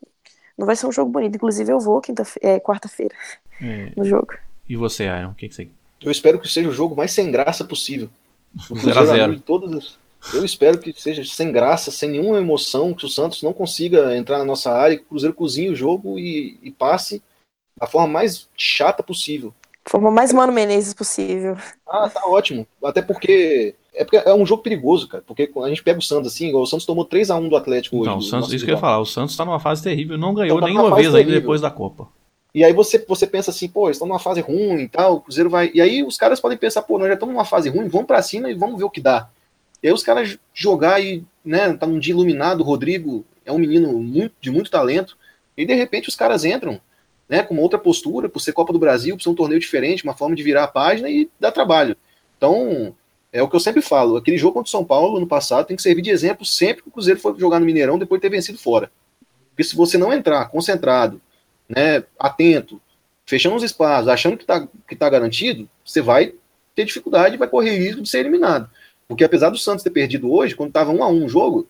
[0.57, 1.37] não vai ser um jogo bonito.
[1.37, 3.15] Inclusive, eu vou quinta é, quarta-feira
[3.61, 3.93] é.
[3.97, 4.35] no jogo.
[4.69, 5.31] E você, Aaron?
[5.31, 5.69] O que, que você.
[6.01, 8.09] Eu espero que seja o jogo mais sem graça possível.
[8.75, 9.99] 0 a 0 todas
[10.35, 14.39] Eu espero que seja sem graça, sem nenhuma emoção, que o Santos não consiga entrar
[14.39, 17.23] na nossa área, que o Cruzeiro cozinhe o jogo e, e passe
[17.79, 19.55] da forma mais chata possível.
[19.85, 21.57] Forma mais Mano Menezes possível.
[21.89, 22.67] Ah, tá ótimo.
[22.83, 25.23] Até porque é, porque é um jogo perigoso, cara.
[25.27, 27.99] Porque quando a gente pega o Santos assim, igual o Santos tomou 3x1 do Atlético
[27.99, 28.09] hoje.
[28.09, 29.01] Não, Santos, isso que eu ia falar.
[29.01, 31.71] O Santos tá numa fase terrível, não ganhou Então tá nenhuma vez ainda depois da
[31.71, 32.09] Copa.
[32.55, 35.21] E aí você, você pensa assim, pô, eles estão numa fase ruim e tal, o
[35.21, 35.71] Cruzeiro vai.
[35.75, 38.23] E aí os caras podem pensar, pô, nós já estamos numa fase ruim, vamos pra
[38.23, 39.29] cima e vamos ver o que dá.
[39.83, 43.59] E aí os caras jogar e, né, tá num dia iluminado, o Rodrigo é um
[43.59, 45.17] menino muito, de muito talento,
[45.57, 46.81] e de repente os caras entram,
[47.33, 50.05] né, com uma outra postura, por ser Copa do Brasil, por ser um torneio diferente,
[50.05, 51.97] uma forma de virar a página e dar trabalho.
[52.37, 52.95] Então,
[53.33, 55.75] é o que eu sempre falo, aquele jogo contra o São Paulo no passado tem
[55.75, 58.37] que servir de exemplo sempre que o Cruzeiro for jogar no Mineirão depois de ter
[58.37, 58.93] vencido fora.
[59.49, 61.23] Porque se você não entrar concentrado,
[61.67, 62.79] né, atento,
[63.25, 66.35] fechando os espaços, achando que está que tá garantido, você vai
[66.75, 68.69] ter dificuldade vai correr risco de ser eliminado.
[69.09, 71.67] Porque apesar do Santos ter perdido hoje, quando estava um a um o jogo,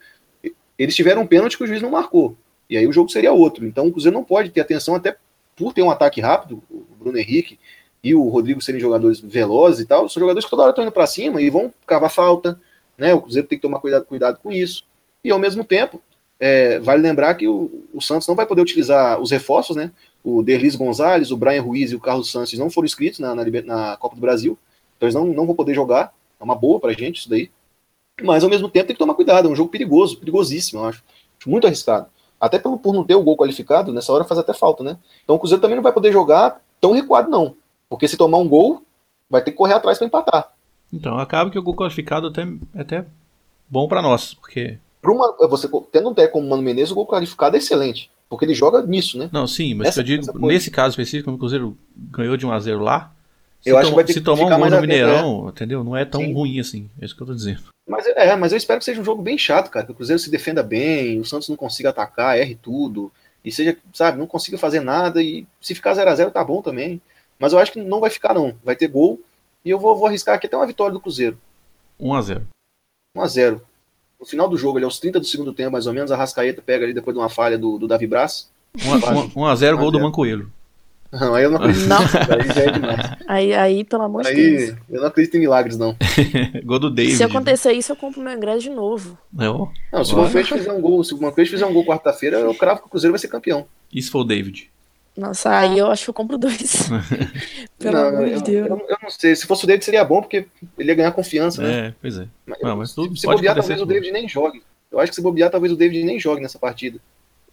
[0.76, 2.36] eles tiveram um pênalti que o juiz não marcou.
[2.68, 3.64] E aí o jogo seria outro.
[3.64, 5.16] Então o Cruzeiro não pode ter atenção, até
[5.56, 7.58] por ter um ataque rápido, o Bruno Henrique
[8.02, 10.92] e o Rodrigo serem jogadores velozes e tal, são jogadores que toda hora estão indo
[10.92, 12.58] para cima e vão cavar falta.
[12.98, 13.14] Né?
[13.14, 14.84] O Cruzeiro tem que tomar cuidado, cuidado com isso.
[15.24, 16.02] E ao mesmo tempo,
[16.40, 19.92] é, vale lembrar que o, o Santos não vai poder utilizar os reforços, né?
[20.24, 23.44] O Derlis Gonzalez, o Brian Ruiz e o Carlos Santos não foram inscritos na, na,
[23.64, 24.58] na Copa do Brasil,
[24.96, 26.12] então eles não, não vão poder jogar.
[26.40, 27.48] É uma boa pra gente isso daí.
[28.20, 30.86] Mas ao mesmo tempo tem que tomar cuidado, é um jogo perigoso, perigosíssimo, eu.
[30.86, 31.02] Acho
[31.46, 32.08] Muito arriscado.
[32.42, 34.96] Até pelo, por não ter o gol qualificado, nessa hora faz até falta, né?
[35.22, 37.54] Então o Cruzeiro também não vai poder jogar tão recuado, não.
[37.88, 38.82] Porque se tomar um gol,
[39.30, 40.52] vai ter que correr atrás para empatar.
[40.92, 42.42] Então, acaba que o gol qualificado até,
[42.74, 43.04] é até
[43.70, 44.76] bom pra nós, porque.
[45.00, 48.10] Pra uma, você, tendo um técnico como o Mano Menezes, o gol qualificado é excelente.
[48.28, 49.30] Porque ele joga nisso, né?
[49.32, 50.46] Não, sim, mas Essa- eu digo, coisa.
[50.46, 53.12] nesse caso específico, o Cruzeiro ganhou de 1x0 lá,
[53.60, 55.84] se, Eu acho que tom- vai ter se que tomar um gol no Mineirão, entendeu?
[55.84, 56.32] Não é tão Sim.
[56.34, 56.90] ruim assim.
[57.00, 57.62] É isso que eu tô dizendo.
[57.86, 59.84] Mas, é, mas eu espero que seja um jogo bem chato, cara.
[59.84, 63.12] Que o Cruzeiro se defenda bem, o Santos não consiga atacar, erre tudo.
[63.44, 65.22] E seja, sabe, não consiga fazer nada.
[65.22, 67.00] E se ficar 0 a 0 tá bom também.
[67.38, 68.54] Mas eu acho que não vai ficar, não.
[68.62, 69.20] Vai ter gol.
[69.64, 71.38] E eu vou, vou arriscar aqui até uma vitória do Cruzeiro.
[72.00, 72.42] 1x0.
[73.16, 73.62] 1 a 0
[74.18, 76.62] No final do jogo, ali, aos 30 do segundo tempo, mais ou menos, a Rascaeta
[76.62, 78.50] pega ali depois de uma falha do, do Davi Braz.
[78.76, 80.02] 1x0 gol do 1x0.
[80.02, 80.52] Mancoelho.
[81.12, 81.86] Não, aí eu não acredito.
[81.88, 81.98] Não.
[81.98, 83.10] Aí já é demais.
[83.28, 84.70] Aí, aí pelo amor de Deus.
[84.70, 85.94] Aí eu não acredito em milagres, não.
[86.64, 87.16] gol do David.
[87.16, 89.18] Se acontecer isso, eu compro meu ingresso de novo.
[89.32, 89.48] né?
[89.48, 90.16] Ó, Não, se o.
[90.18, 92.90] Manfred fizer um gol, se o Manfred fizer um gol quarta-feira, eu cravo que o
[92.90, 93.66] Cruzeiro vai ser campeão.
[93.92, 94.70] Isso foi o David.
[95.14, 96.88] Nossa, aí eu acho que eu compro dois.
[97.78, 98.66] Pelo não, amor de Deus.
[98.68, 99.36] eu- eu não sei.
[99.36, 100.46] Se fosse o David seria bom, porque
[100.78, 101.88] ele ia ganhar confiança, né?
[101.88, 102.26] É, pois é.
[102.46, 103.84] Mas, Não, mas tudo se, bobear, talvez o.
[103.86, 104.62] David nem jogue.
[104.90, 106.98] Eu acho que se bobear, talvez o David nem jogue nessa partida.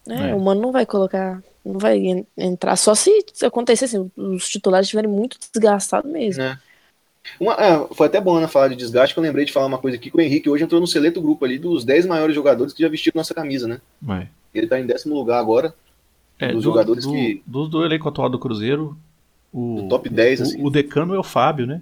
[0.10, 0.36] É, É.
[0.36, 2.76] o mano não vai colocar, não vai en- entrar.
[2.76, 3.12] Só se
[3.44, 6.44] acontecer assim, os titulares estiverem muito desgastados mesmo.
[6.44, 6.60] Né?
[7.40, 9.78] Uma- é, foi até bom Ana falar de desgaste, que eu lembrei de falar uma
[9.78, 12.74] coisa aqui, que o Henrique hoje entrou no seleto grupo ali dos 10 maiores jogadores
[12.74, 13.82] que já vestiram nossa camisa, né?
[14.10, 14.28] É.
[14.54, 15.74] Ele tá em décimo lugar agora,
[16.42, 18.98] É, Dos do, jogadores do, que- do, do elenco atual do Cruzeiro,
[19.52, 20.64] o, Do top 10, o, assim.
[20.64, 21.82] o decano é o Fábio, né?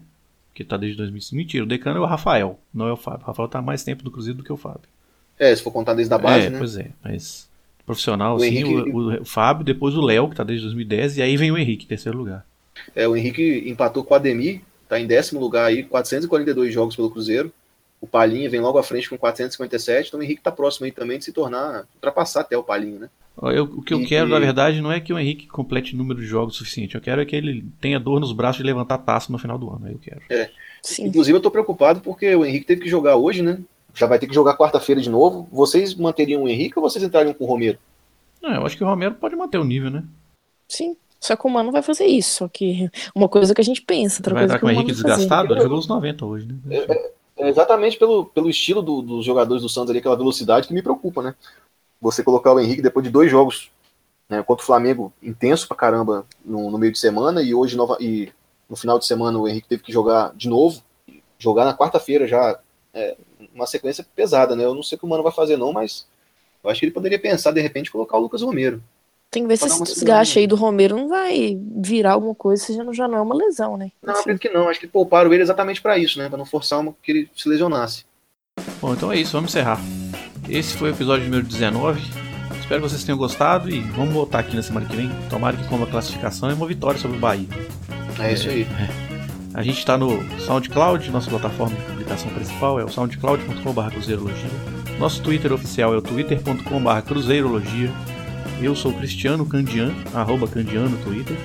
[0.55, 1.35] Que tá desde 2005.
[1.37, 3.21] Mentira, o decano é o Rafael, não é o Fábio.
[3.23, 4.89] O Rafael tá há mais tempo do Cruzeiro do que o Fábio.
[5.37, 6.57] É, se for contar desde a base, é, né?
[6.57, 7.46] pois é, mas
[7.87, 11.21] profissional, O assim, Henrique- o, o- Fábio, depois o Léo, que tá desde 2010, e
[11.23, 12.45] aí vem o Henrique, em terceiro lugar.
[12.95, 17.09] É, o Henrique empatou com o Ademir, tá em décimo lugar aí, 442 jogos pelo
[17.09, 17.51] Cruzeiro.
[17.99, 21.17] O Palinha vem logo à frente com 457, então o Henrique tá próximo aí também
[21.17, 23.09] de se tornar, ultrapassar até o Palinha, né?
[23.41, 26.19] Eu- o que eu E- quero, na verdade, não é que o Henrique complete número
[26.19, 26.93] de jogos suficiente.
[26.95, 29.69] Eu quero é que ele tenha dor nos braços de levantar taça no final do
[29.69, 29.85] ano.
[29.85, 30.21] Aí eu quero.
[30.81, 31.05] Sim.
[31.07, 33.59] Inclusive eu tô preocupado porque o Henrique teve que jogar hoje, né?
[33.97, 35.47] Já vai ter que jogar quarta-feira de novo.
[35.51, 37.79] Vocês manteriam o Henrique ou vocês entrariam com o Romero?
[38.41, 40.03] Não, eu acho que o Romero pode manter o nível, né?
[40.67, 40.95] Sim.
[41.19, 42.35] Só que o mano vai fazer isso.
[42.39, 44.91] Só que uma coisa que a gente pensa, outra Vai coisa que com o Henrique
[44.91, 45.53] desgastado?
[45.53, 46.85] Ele jogou os 90 hoje, né?
[47.39, 50.81] É exatamente pelo, pelo estilo do- dos jogadores do Santos ali, aquela velocidade que me
[50.81, 51.35] preocupa, né?
[51.99, 53.71] Você colocar o Henrique depois de dois jogos
[54.29, 57.97] né, contra o Flamengo intenso pra caramba no, no meio de semana e hoje nova,
[57.99, 58.31] e
[58.69, 60.81] no final de semana o Henrique teve que jogar de novo,
[61.39, 62.59] jogar na quarta-feira já
[62.97, 63.15] é,
[63.53, 64.65] uma sequência pesada, né?
[64.65, 66.07] Eu não sei o que o Mano vai fazer não, mas
[66.63, 68.81] eu acho que ele poderia pensar de repente colocar o Lucas Romero.
[69.29, 72.73] Tem que ver se esse desgaste aí do Romero não vai virar alguma coisa, se
[72.73, 73.91] já não, já não é uma lesão, né?
[74.01, 74.21] Não, Enfim.
[74.21, 74.69] acredito que não.
[74.69, 76.29] Acho que pouparam ele exatamente pra isso, né?
[76.29, 78.05] Pra não forçar uma, que ele se lesionasse.
[78.81, 79.79] Bom, então é isso, vamos encerrar.
[80.49, 82.01] Esse foi o episódio número 19.
[82.59, 85.09] Espero que vocês tenham gostado e vamos voltar aqui na semana que vem.
[85.29, 87.47] Tomara que com uma classificação e uma vitória sobre o Bahia.
[88.19, 88.65] É, isso aí.
[89.57, 94.51] A gente está no SoundCloud, nossa plataforma de publicação principal é o soundcloud.com.br cruzeirologia.
[94.99, 97.91] Nosso Twitter oficial é o twitter.com.br cruzeirologia.
[98.61, 101.35] Eu sou o Cristiano Candian, arroba Candian no Twitter.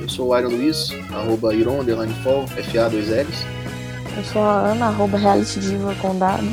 [0.00, 3.44] Eu sou o Iron Luiz, arroba Iron, underline fall, FA2Ls.
[4.16, 6.50] Eu sou a Ana, arroba reality diva com W.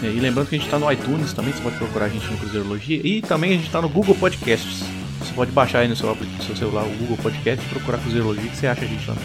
[0.00, 2.30] É, E lembrando que a gente está no iTunes também, você pode procurar a gente
[2.30, 3.00] no Cruzeirologia.
[3.04, 4.84] E também a gente está no Google Podcasts.
[5.18, 8.48] Você pode baixar aí no seu, no seu celular o Google Podcast e procurar Cruzeirologia
[8.48, 9.16] que você acha a gente lá.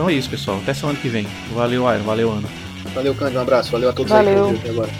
[0.00, 0.56] Então é isso, pessoal.
[0.62, 1.26] Até semana que vem.
[1.52, 2.04] Valeu, Iron.
[2.04, 2.48] Valeu, Ana.
[2.94, 3.38] Valeu, Cândido.
[3.38, 3.70] Um abraço.
[3.70, 4.30] Valeu a todos Valeu.
[4.30, 4.90] aí que ouviram até agora.